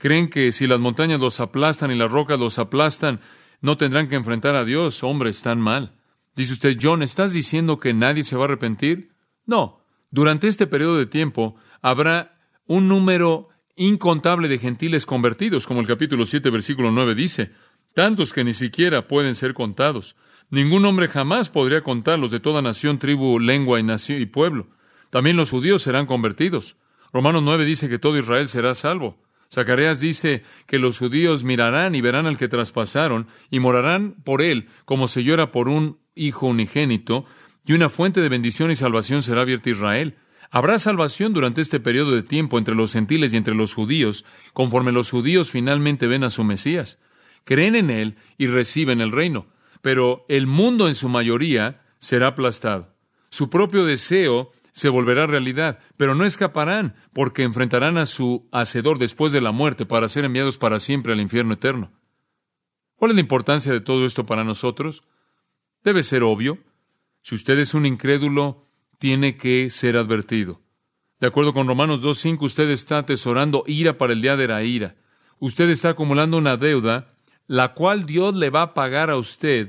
¿Creen 0.00 0.30
que 0.30 0.50
si 0.50 0.66
las 0.66 0.80
montañas 0.80 1.20
los 1.20 1.40
aplastan 1.40 1.90
y 1.90 1.94
las 1.94 2.10
rocas 2.10 2.40
los 2.40 2.58
aplastan, 2.58 3.20
no 3.60 3.76
tendrán 3.76 4.08
que 4.08 4.16
enfrentar 4.16 4.54
a 4.54 4.64
Dios? 4.64 5.04
Hombre, 5.04 5.28
están 5.28 5.60
mal. 5.60 5.92
Dice 6.34 6.54
usted, 6.54 6.78
John, 6.80 7.02
¿estás 7.02 7.34
diciendo 7.34 7.78
que 7.78 7.92
nadie 7.92 8.22
se 8.22 8.34
va 8.34 8.44
a 8.44 8.44
arrepentir? 8.46 9.10
No. 9.44 9.84
Durante 10.10 10.48
este 10.48 10.66
periodo 10.66 10.96
de 10.96 11.04
tiempo 11.04 11.54
habrá 11.82 12.40
un 12.66 12.88
número 12.88 13.50
incontable 13.76 14.48
de 14.48 14.56
gentiles 14.56 15.04
convertidos, 15.04 15.66
como 15.66 15.80
el 15.80 15.86
capítulo 15.86 16.24
7, 16.24 16.48
versículo 16.48 16.90
9 16.90 17.14
dice, 17.14 17.50
tantos 17.92 18.32
que 18.32 18.42
ni 18.42 18.54
siquiera 18.54 19.06
pueden 19.06 19.34
ser 19.34 19.52
contados. 19.52 20.16
Ningún 20.48 20.86
hombre 20.86 21.08
jamás 21.08 21.50
podría 21.50 21.82
contarlos 21.82 22.30
de 22.30 22.40
toda 22.40 22.62
nación, 22.62 22.98
tribu, 22.98 23.38
lengua 23.38 23.78
y, 23.78 23.82
nación, 23.82 24.22
y 24.22 24.24
pueblo. 24.26 24.68
También 25.10 25.36
los 25.36 25.50
judíos 25.50 25.82
serán 25.82 26.06
convertidos. 26.06 26.76
Romanos 27.12 27.42
9 27.42 27.66
dice 27.66 27.90
que 27.90 27.98
todo 27.98 28.16
Israel 28.16 28.48
será 28.48 28.74
salvo. 28.74 29.18
Zacarías 29.52 30.00
dice 30.00 30.44
que 30.66 30.78
los 30.78 30.98
judíos 30.98 31.42
mirarán 31.42 31.94
y 31.94 32.00
verán 32.00 32.26
al 32.26 32.36
que 32.36 32.48
traspasaron 32.48 33.26
y 33.50 33.58
morarán 33.58 34.14
por 34.24 34.42
él 34.42 34.68
como 34.84 35.08
se 35.08 35.24
llora 35.24 35.50
por 35.50 35.68
un 35.68 35.98
hijo 36.14 36.46
unigénito, 36.46 37.24
y 37.64 37.72
una 37.72 37.88
fuente 37.88 38.20
de 38.20 38.28
bendición 38.28 38.70
y 38.70 38.76
salvación 38.76 39.22
será 39.22 39.42
abierta 39.42 39.70
a 39.70 39.72
Israel. 39.72 40.16
Habrá 40.50 40.78
salvación 40.78 41.32
durante 41.32 41.60
este 41.60 41.78
periodo 41.78 42.12
de 42.12 42.22
tiempo 42.22 42.58
entre 42.58 42.74
los 42.74 42.92
gentiles 42.92 43.32
y 43.32 43.36
entre 43.36 43.54
los 43.54 43.74
judíos, 43.74 44.24
conforme 44.52 44.92
los 44.92 45.10
judíos 45.10 45.50
finalmente 45.50 46.06
ven 46.06 46.24
a 46.24 46.30
su 46.30 46.42
Mesías. 46.42 46.98
Creen 47.44 47.74
en 47.74 47.90
Él 47.90 48.16
y 48.38 48.46
reciben 48.46 49.00
el 49.00 49.12
reino. 49.12 49.46
Pero 49.82 50.24
el 50.28 50.46
mundo 50.46 50.88
en 50.88 50.94
su 50.94 51.08
mayoría 51.08 51.82
será 51.98 52.28
aplastado. 52.28 52.94
Su 53.30 53.48
propio 53.48 53.84
deseo 53.84 54.52
se 54.80 54.88
volverá 54.88 55.26
realidad, 55.26 55.78
pero 55.98 56.14
no 56.14 56.24
escaparán, 56.24 56.94
porque 57.12 57.42
enfrentarán 57.42 57.98
a 57.98 58.06
su 58.06 58.48
Hacedor 58.50 58.98
después 58.98 59.30
de 59.30 59.42
la 59.42 59.52
muerte 59.52 59.84
para 59.84 60.08
ser 60.08 60.24
enviados 60.24 60.56
para 60.56 60.80
siempre 60.80 61.12
al 61.12 61.20
infierno 61.20 61.52
eterno. 61.52 61.92
¿Cuál 62.96 63.10
es 63.10 63.14
la 63.16 63.20
importancia 63.20 63.74
de 63.74 63.82
todo 63.82 64.06
esto 64.06 64.24
para 64.24 64.42
nosotros? 64.42 65.02
Debe 65.84 66.02
ser 66.02 66.22
obvio. 66.22 66.58
Si 67.20 67.34
usted 67.34 67.58
es 67.58 67.74
un 67.74 67.84
incrédulo, 67.84 68.70
tiene 68.98 69.36
que 69.36 69.68
ser 69.68 69.98
advertido. 69.98 70.62
De 71.18 71.26
acuerdo 71.26 71.52
con 71.52 71.68
Romanos 71.68 72.02
2.5, 72.02 72.40
usted 72.40 72.70
está 72.70 72.98
atesorando 72.98 73.64
ira 73.66 73.98
para 73.98 74.14
el 74.14 74.22
día 74.22 74.38
de 74.38 74.48
la 74.48 74.62
ira. 74.62 74.96
Usted 75.40 75.68
está 75.68 75.90
acumulando 75.90 76.38
una 76.38 76.56
deuda, 76.56 77.14
la 77.46 77.74
cual 77.74 78.06
Dios 78.06 78.34
le 78.34 78.48
va 78.48 78.62
a 78.62 78.72
pagar 78.72 79.10
a 79.10 79.18
usted 79.18 79.68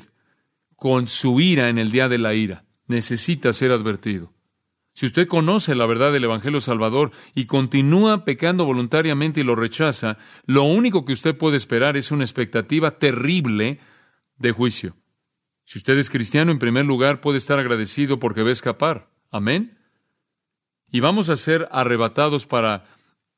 con 0.78 1.08
su 1.08 1.41
ira 1.41 1.67
en 1.67 1.80
el 1.80 1.91
día 1.91 2.08
de 2.08 2.17
la 2.17 2.34
ira. 2.34 2.63
Necesita 2.88 3.52
ser 3.52 3.71
advertido. 3.74 4.32
Si 4.93 5.06
usted 5.06 5.27
conoce 5.27 5.73
la 5.73 5.86
verdad 5.86 6.12
del 6.12 6.25
Evangelio 6.25 6.60
Salvador 6.60 7.12
y 7.34 7.45
continúa 7.45 8.25
pecando 8.25 8.65
voluntariamente 8.65 9.41
y 9.41 9.43
lo 9.43 9.56
rechaza, 9.56 10.17
lo 10.45 10.63
único 10.63 11.06
que 11.06 11.13
usted 11.13 11.38
puede 11.38 11.58
esperar 11.58 11.95
es 11.95 12.12
una 12.12 12.23
expectativa 12.23 12.91
terrible 12.91 13.80
de 14.38 14.51
juicio. 14.51 14.95
Si 15.63 15.77
usted 15.77 15.97
es 15.97 16.10
cristiano, 16.10 16.51
en 16.51 16.60
primer 16.60 16.86
lugar, 16.86 17.21
puede 17.21 17.38
estar 17.38 17.58
agradecido 17.58 18.19
porque 18.19 18.43
va 18.43 18.49
a 18.49 18.54
escapar. 18.54 19.10
Amén. 19.32 19.77
Y 20.91 20.99
vamos 20.99 21.30
a 21.30 21.38
ser 21.38 21.69
arrebatados 21.71 22.45
para 22.45 22.86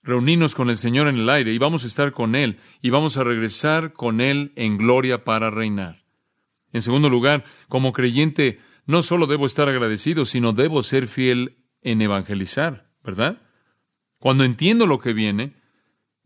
reunirnos 0.02 0.56
con 0.56 0.70
el 0.70 0.78
Señor 0.78 1.08
en 1.08 1.18
el 1.18 1.30
aire 1.30 1.54
y 1.54 1.60
vamos 1.60 1.84
a 1.84 1.88
estar 1.88 2.12
con 2.12 2.36
Él 2.36 2.58
y 2.82 2.90
vamos 2.90 3.18
a 3.18 3.24
regresar 3.24 3.94
con 3.94 4.22
Él 4.22 4.52
en 4.56 4.78
gloria 4.78 5.24
para 5.24 5.52
reinar. 5.52 6.04
En 6.72 6.82
segundo 6.82 7.10
lugar, 7.10 7.46
como 7.70 7.94
creyente, 7.94 8.60
no 8.86 9.04
solo 9.04 9.28
debo 9.28 9.46
estar 9.46 9.70
agradecido, 9.70 10.26
sino 10.26 10.54
debo 10.54 10.84
ser 10.84 11.08
fiel 11.08 11.58
en 11.82 12.02
evangelizar, 12.02 12.90
¿verdad? 13.04 13.42
Cuando 14.20 14.44
entiendo 14.44 14.88
lo 14.88 15.00
que 15.00 15.14
viene, 15.14 15.56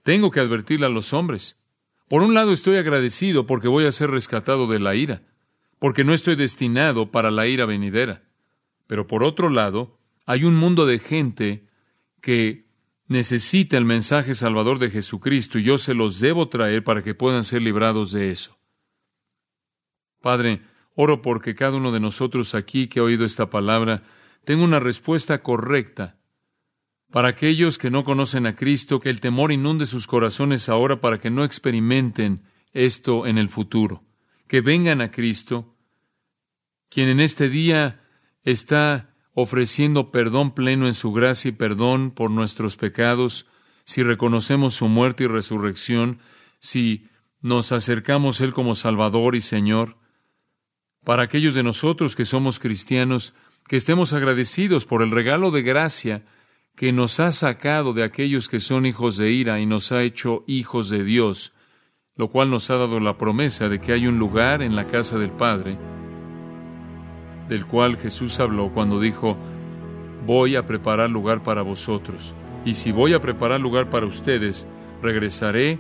tengo 0.04 0.32
que 0.32 0.39
advertirle 0.39 0.86
a 0.86 0.89
los 0.89 1.13
hombres. 1.13 1.58
Por 2.08 2.22
un 2.22 2.34
lado 2.34 2.54
estoy 2.54 2.78
agradecido 2.78 3.46
porque 3.46 3.67
voy 3.67 3.86
a 3.86 3.91
ser 3.91 4.10
rescatado 4.10 4.67
de 4.67 4.80
la 4.80 4.96
ira, 4.96 5.24
porque 5.80 6.04
no 6.04 6.13
estoy 6.13 6.36
destinado 6.36 7.12
para 7.12 7.32
la 7.32 7.48
ira 7.48 7.65
venidera. 7.65 8.24
Pero 8.88 9.08
por 9.08 9.24
otro 9.24 9.50
lado, 9.50 10.00
hay 10.26 10.43
un 10.43 10.56
mundo 10.56 10.86
de 10.86 11.00
gente 11.00 11.67
que 12.22 12.67
necesita 13.08 13.78
el 13.78 13.86
mensaje 13.86 14.36
salvador 14.36 14.80
de 14.80 14.89
Jesucristo 14.89 15.60
y 15.60 15.63
yo 15.63 15.78
se 15.78 15.93
los 15.93 16.20
debo 16.20 16.50
traer 16.50 16.84
para 16.84 17.02
que 17.02 17.15
puedan 17.15 17.43
ser 17.43 17.62
librados 17.62 18.12
de 18.12 18.32
eso. 18.32 18.58
Padre, 20.22 20.62
oro 20.98 21.22
porque 21.22 21.54
cada 21.54 21.78
uno 21.78 21.92
de 21.92 22.00
nosotros 22.00 22.56
aquí 22.56 22.88
que 22.88 23.00
ha 23.00 23.04
oído 23.04 23.24
esta 23.24 23.52
palabra 23.52 24.02
tenga 24.44 24.64
una 24.64 24.80
respuesta 24.80 25.44
correcta. 25.44 26.18
Para 27.12 27.30
aquellos 27.30 27.78
que 27.78 27.92
no 27.92 28.04
conocen 28.04 28.48
a 28.48 28.56
Cristo, 28.56 29.00
que 29.00 29.12
el 29.12 29.22
temor 29.22 29.52
inunde 29.52 29.86
sus 29.86 30.08
corazones 30.08 30.70
ahora 30.70 31.00
para 31.00 31.20
que 31.20 31.30
no 31.30 31.44
experimenten 31.44 32.42
esto 32.74 33.28
en 33.28 33.38
el 33.38 33.48
futuro. 33.48 34.04
Que 34.48 34.62
vengan 34.62 35.00
a 35.02 35.12
Cristo, 35.12 35.78
quien 36.90 37.10
en 37.10 37.20
este 37.20 37.48
día 37.48 38.02
está 38.44 39.14
ofreciendo 39.34 40.10
perdón 40.12 40.56
pleno 40.56 40.88
en 40.88 40.96
su 40.96 41.14
gracia 41.14 41.50
y 41.50 41.52
perdón 41.52 42.10
por 42.10 42.32
nuestros 42.32 42.76
pecados, 42.76 43.46
si 43.84 44.02
reconocemos 44.02 44.74
su 44.74 44.88
muerte 44.88 45.26
y 45.26 45.28
resurrección, 45.28 46.20
si 46.60 47.08
nos 47.40 47.72
acercamos 47.72 48.42
a 48.42 48.46
Él 48.46 48.54
como 48.54 48.74
Salvador 48.74 49.36
y 49.36 49.42
Señor, 49.42 49.98
para 51.08 51.24
aquellos 51.24 51.56
de 51.56 51.63
nosotros 51.63 52.17
que 52.17 52.26
somos 52.26 52.60
cristianos, 52.60 53.34
que 53.70 53.78
estemos 53.78 54.12
agradecidos 54.12 54.84
por 54.84 55.02
el 55.02 55.10
regalo 55.10 55.52
de 55.52 55.62
gracia 55.62 56.26
que 56.76 56.91
nos 56.91 57.22
ha 57.22 57.32
sacado 57.32 57.93
de 57.93 58.04
aquellos 58.04 58.50
que 58.50 58.60
son 58.60 58.86
hijos 58.86 59.15
de 59.15 59.32
ira 59.32 59.62
y 59.62 59.65
nos 59.65 59.93
ha 59.93 60.04
hecho 60.04 60.43
hijos 60.48 60.89
de 60.89 61.06
Dios, 61.06 61.54
lo 62.17 62.28
cual 62.28 62.50
nos 62.50 62.70
ha 62.72 62.76
dado 62.76 63.00
la 63.00 63.17
promesa 63.17 63.70
de 63.70 63.80
que 63.80 63.93
hay 63.93 64.06
un 64.06 64.20
lugar 64.20 64.62
en 64.62 64.76
la 64.76 64.86
casa 64.86 65.17
del 65.17 65.32
Padre, 65.32 65.78
del 67.48 67.65
cual 67.65 67.96
Jesús 67.96 68.41
habló 68.41 68.74
cuando 68.74 69.00
dijo, 69.00 69.38
voy 70.26 70.58
a 70.58 70.63
preparar 70.63 71.10
lugar 71.10 71.41
para 71.41 71.62
vosotros, 71.62 72.36
y 72.65 72.74
si 72.74 72.91
voy 72.91 73.13
a 73.13 73.22
preparar 73.22 73.62
lugar 73.62 73.89
para 73.89 74.06
ustedes, 74.06 74.67
regresaré 75.02 75.80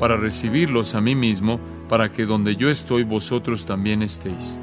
para 0.00 0.16
recibirlos 0.16 0.96
a 0.96 1.00
mí 1.00 1.14
mismo, 1.14 1.60
para 1.88 2.10
que 2.10 2.24
donde 2.26 2.56
yo 2.56 2.70
estoy 2.70 3.04
vosotros 3.04 3.64
también 3.66 4.02
estéis. 4.02 4.58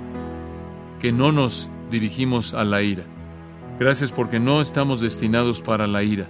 Que 1.01 1.11
no 1.11 1.31
nos 1.31 1.67
dirigimos 1.89 2.53
a 2.53 2.63
la 2.63 2.83
ira. 2.83 3.03
Gracias 3.79 4.11
porque 4.11 4.39
no 4.39 4.61
estamos 4.61 5.01
destinados 5.01 5.59
para 5.59 5.87
la 5.87 6.03
ira, 6.03 6.27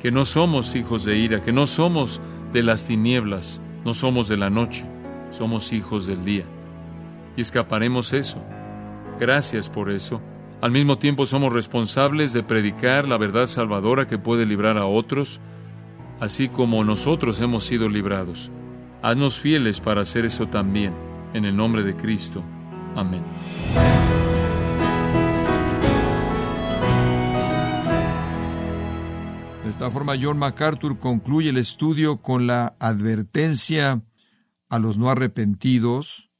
que 0.00 0.10
no 0.10 0.24
somos 0.24 0.74
hijos 0.74 1.04
de 1.04 1.18
ira, 1.18 1.42
que 1.42 1.52
no 1.52 1.66
somos 1.66 2.22
de 2.54 2.62
las 2.62 2.86
tinieblas, 2.86 3.60
no 3.84 3.92
somos 3.92 4.28
de 4.28 4.38
la 4.38 4.48
noche, 4.48 4.86
somos 5.28 5.74
hijos 5.74 6.06
del 6.06 6.24
día. 6.24 6.44
Y 7.36 7.42
escaparemos 7.42 8.14
eso. 8.14 8.42
Gracias 9.20 9.68
por 9.68 9.90
eso. 9.90 10.22
Al 10.62 10.70
mismo 10.70 10.96
tiempo 10.96 11.26
somos 11.26 11.52
responsables 11.52 12.32
de 12.32 12.42
predicar 12.42 13.06
la 13.06 13.18
verdad 13.18 13.46
salvadora 13.46 14.06
que 14.06 14.16
puede 14.16 14.46
librar 14.46 14.78
a 14.78 14.86
otros, 14.86 15.42
así 16.18 16.48
como 16.48 16.82
nosotros 16.82 17.42
hemos 17.42 17.64
sido 17.64 17.90
librados. 17.90 18.50
Haznos 19.02 19.38
fieles 19.38 19.80
para 19.80 20.00
hacer 20.00 20.24
eso 20.24 20.46
también. 20.46 20.94
En 21.34 21.44
el 21.44 21.54
nombre 21.54 21.82
de 21.82 21.94
Cristo. 21.94 22.42
Amén. 22.96 23.22
De 29.62 29.70
esta 29.70 29.90
forma, 29.90 30.14
John 30.20 30.38
MacArthur 30.38 30.98
concluye 30.98 31.50
el 31.50 31.58
estudio 31.58 32.22
con 32.22 32.46
la 32.46 32.76
advertencia 32.78 34.02
a 34.68 34.78
los 34.78 34.96
no 34.96 35.10
arrepentidos 35.10 36.30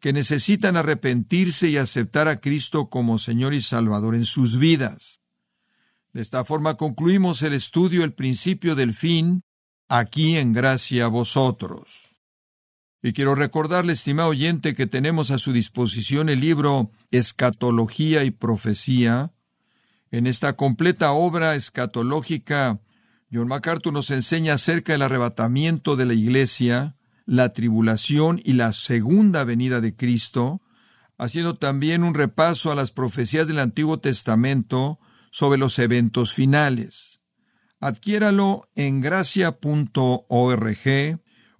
que 0.00 0.12
necesitan 0.12 0.76
arrepentirse 0.76 1.68
y 1.68 1.76
aceptar 1.76 2.26
a 2.26 2.40
Cristo 2.40 2.90
como 2.90 3.18
Señor 3.18 3.54
y 3.54 3.62
Salvador 3.62 4.16
en 4.16 4.24
sus 4.24 4.58
vidas. 4.58 5.20
De 6.12 6.20
esta 6.20 6.44
forma 6.44 6.76
concluimos 6.76 7.40
el 7.42 7.52
estudio 7.52 8.02
El 8.02 8.12
principio 8.12 8.74
del 8.74 8.94
fin, 8.94 9.44
aquí 9.88 10.36
en 10.36 10.52
gracia 10.52 11.04
a 11.04 11.08
vosotros. 11.08 12.11
Y 13.02 13.12
quiero 13.14 13.34
recordarle, 13.34 13.94
estimado 13.94 14.28
oyente, 14.28 14.74
que 14.74 14.86
tenemos 14.86 15.32
a 15.32 15.38
su 15.38 15.52
disposición 15.52 16.28
el 16.28 16.40
libro 16.40 16.92
Escatología 17.10 18.22
y 18.22 18.30
Profecía, 18.30 19.32
en 20.12 20.26
esta 20.26 20.56
completa 20.56 21.12
obra 21.12 21.54
escatológica, 21.54 22.80
John 23.32 23.48
MacArthur 23.48 23.94
nos 23.94 24.10
enseña 24.10 24.54
acerca 24.54 24.92
del 24.92 25.00
arrebatamiento 25.00 25.96
de 25.96 26.04
la 26.04 26.12
Iglesia, 26.12 26.96
la 27.24 27.54
tribulación 27.54 28.38
y 28.44 28.52
la 28.52 28.74
segunda 28.74 29.42
venida 29.44 29.80
de 29.80 29.96
Cristo, 29.96 30.60
haciendo 31.16 31.56
también 31.56 32.04
un 32.04 32.12
repaso 32.12 32.70
a 32.70 32.74
las 32.74 32.90
profecías 32.90 33.48
del 33.48 33.58
Antiguo 33.58 34.00
Testamento 34.00 35.00
sobre 35.30 35.58
los 35.58 35.78
eventos 35.78 36.34
finales. 36.34 37.20
Adquiéralo 37.80 38.68
en 38.74 39.00
gracia.org 39.00 39.62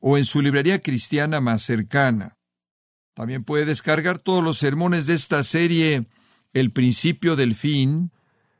o 0.02 0.18
en 0.18 0.24
su 0.24 0.42
librería 0.42 0.82
cristiana 0.82 1.40
más 1.40 1.62
cercana. 1.62 2.36
También 3.14 3.44
puede 3.44 3.64
descargar 3.64 4.18
todos 4.18 4.42
los 4.42 4.58
sermones 4.58 5.06
de 5.06 5.14
esta 5.14 5.44
serie 5.44 6.06
El 6.52 6.72
principio 6.72 7.36
del 7.36 7.54
fin, 7.54 8.10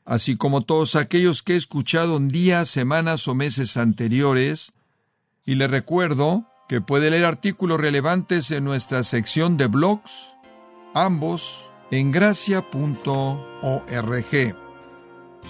así 0.05 0.37
como 0.37 0.61
todos 0.61 0.95
aquellos 0.95 1.43
que 1.43 1.53
he 1.53 1.57
escuchado 1.57 2.17
en 2.17 2.29
días, 2.29 2.69
semanas 2.69 3.27
o 3.27 3.35
meses 3.35 3.77
anteriores, 3.77 4.71
y 5.45 5.55
le 5.55 5.67
recuerdo 5.67 6.47
que 6.69 6.79
puede 6.79 7.11
leer 7.11 7.25
artículos 7.25 7.79
relevantes 7.79 8.49
en 8.51 8.63
nuestra 8.63 9.03
sección 9.03 9.57
de 9.57 9.67
blogs, 9.67 10.35
ambos 10.95 11.65
en 11.91 12.11
gracia.org. 12.11 12.65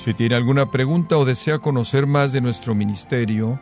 Si 0.03 0.13
tiene 0.15 0.35
alguna 0.35 0.71
pregunta 0.71 1.17
o 1.17 1.25
desea 1.25 1.59
conocer 1.59 2.07
más 2.07 2.31
de 2.31 2.41
nuestro 2.41 2.73
ministerio, 2.73 3.61